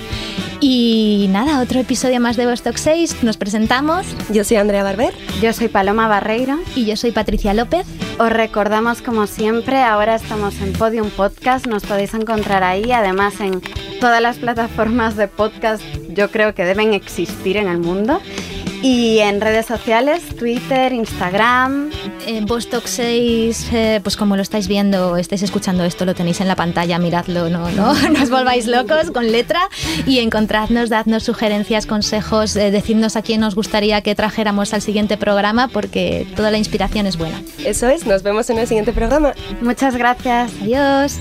[0.61, 3.23] Y nada, otro episodio más de Vostok 6.
[3.23, 4.07] Nos presentamos.
[4.31, 5.15] Yo soy Andrea Barber.
[5.41, 6.59] Yo soy Paloma Barreiro.
[6.75, 7.87] Y yo soy Patricia López.
[8.19, 11.67] Os recordamos, como siempre, ahora estamos en Podium Podcast.
[11.67, 13.61] Nos podéis encontrar ahí, además en
[14.01, 18.21] todas las plataformas de podcast, yo creo que deben existir en el mundo.
[18.85, 21.91] Y en redes sociales, Twitter, Instagram.
[22.27, 26.49] En Vostok 6, eh, pues como lo estáis viendo, estáis escuchando esto, lo tenéis en
[26.49, 29.71] la pantalla, miradlo, no, no, no os volváis locos con letra.
[30.07, 35.17] Y encontradnos, dadnos sugerencias, consejos, eh, decidnos a quién os gustaría que trajéramos al siguiente
[35.17, 37.41] programa, porque toda la inspiración es buena.
[37.65, 39.33] Eso es, nos vemos en el siguiente programa.
[39.63, 40.53] Muchas gracias.
[40.61, 41.19] Adiós.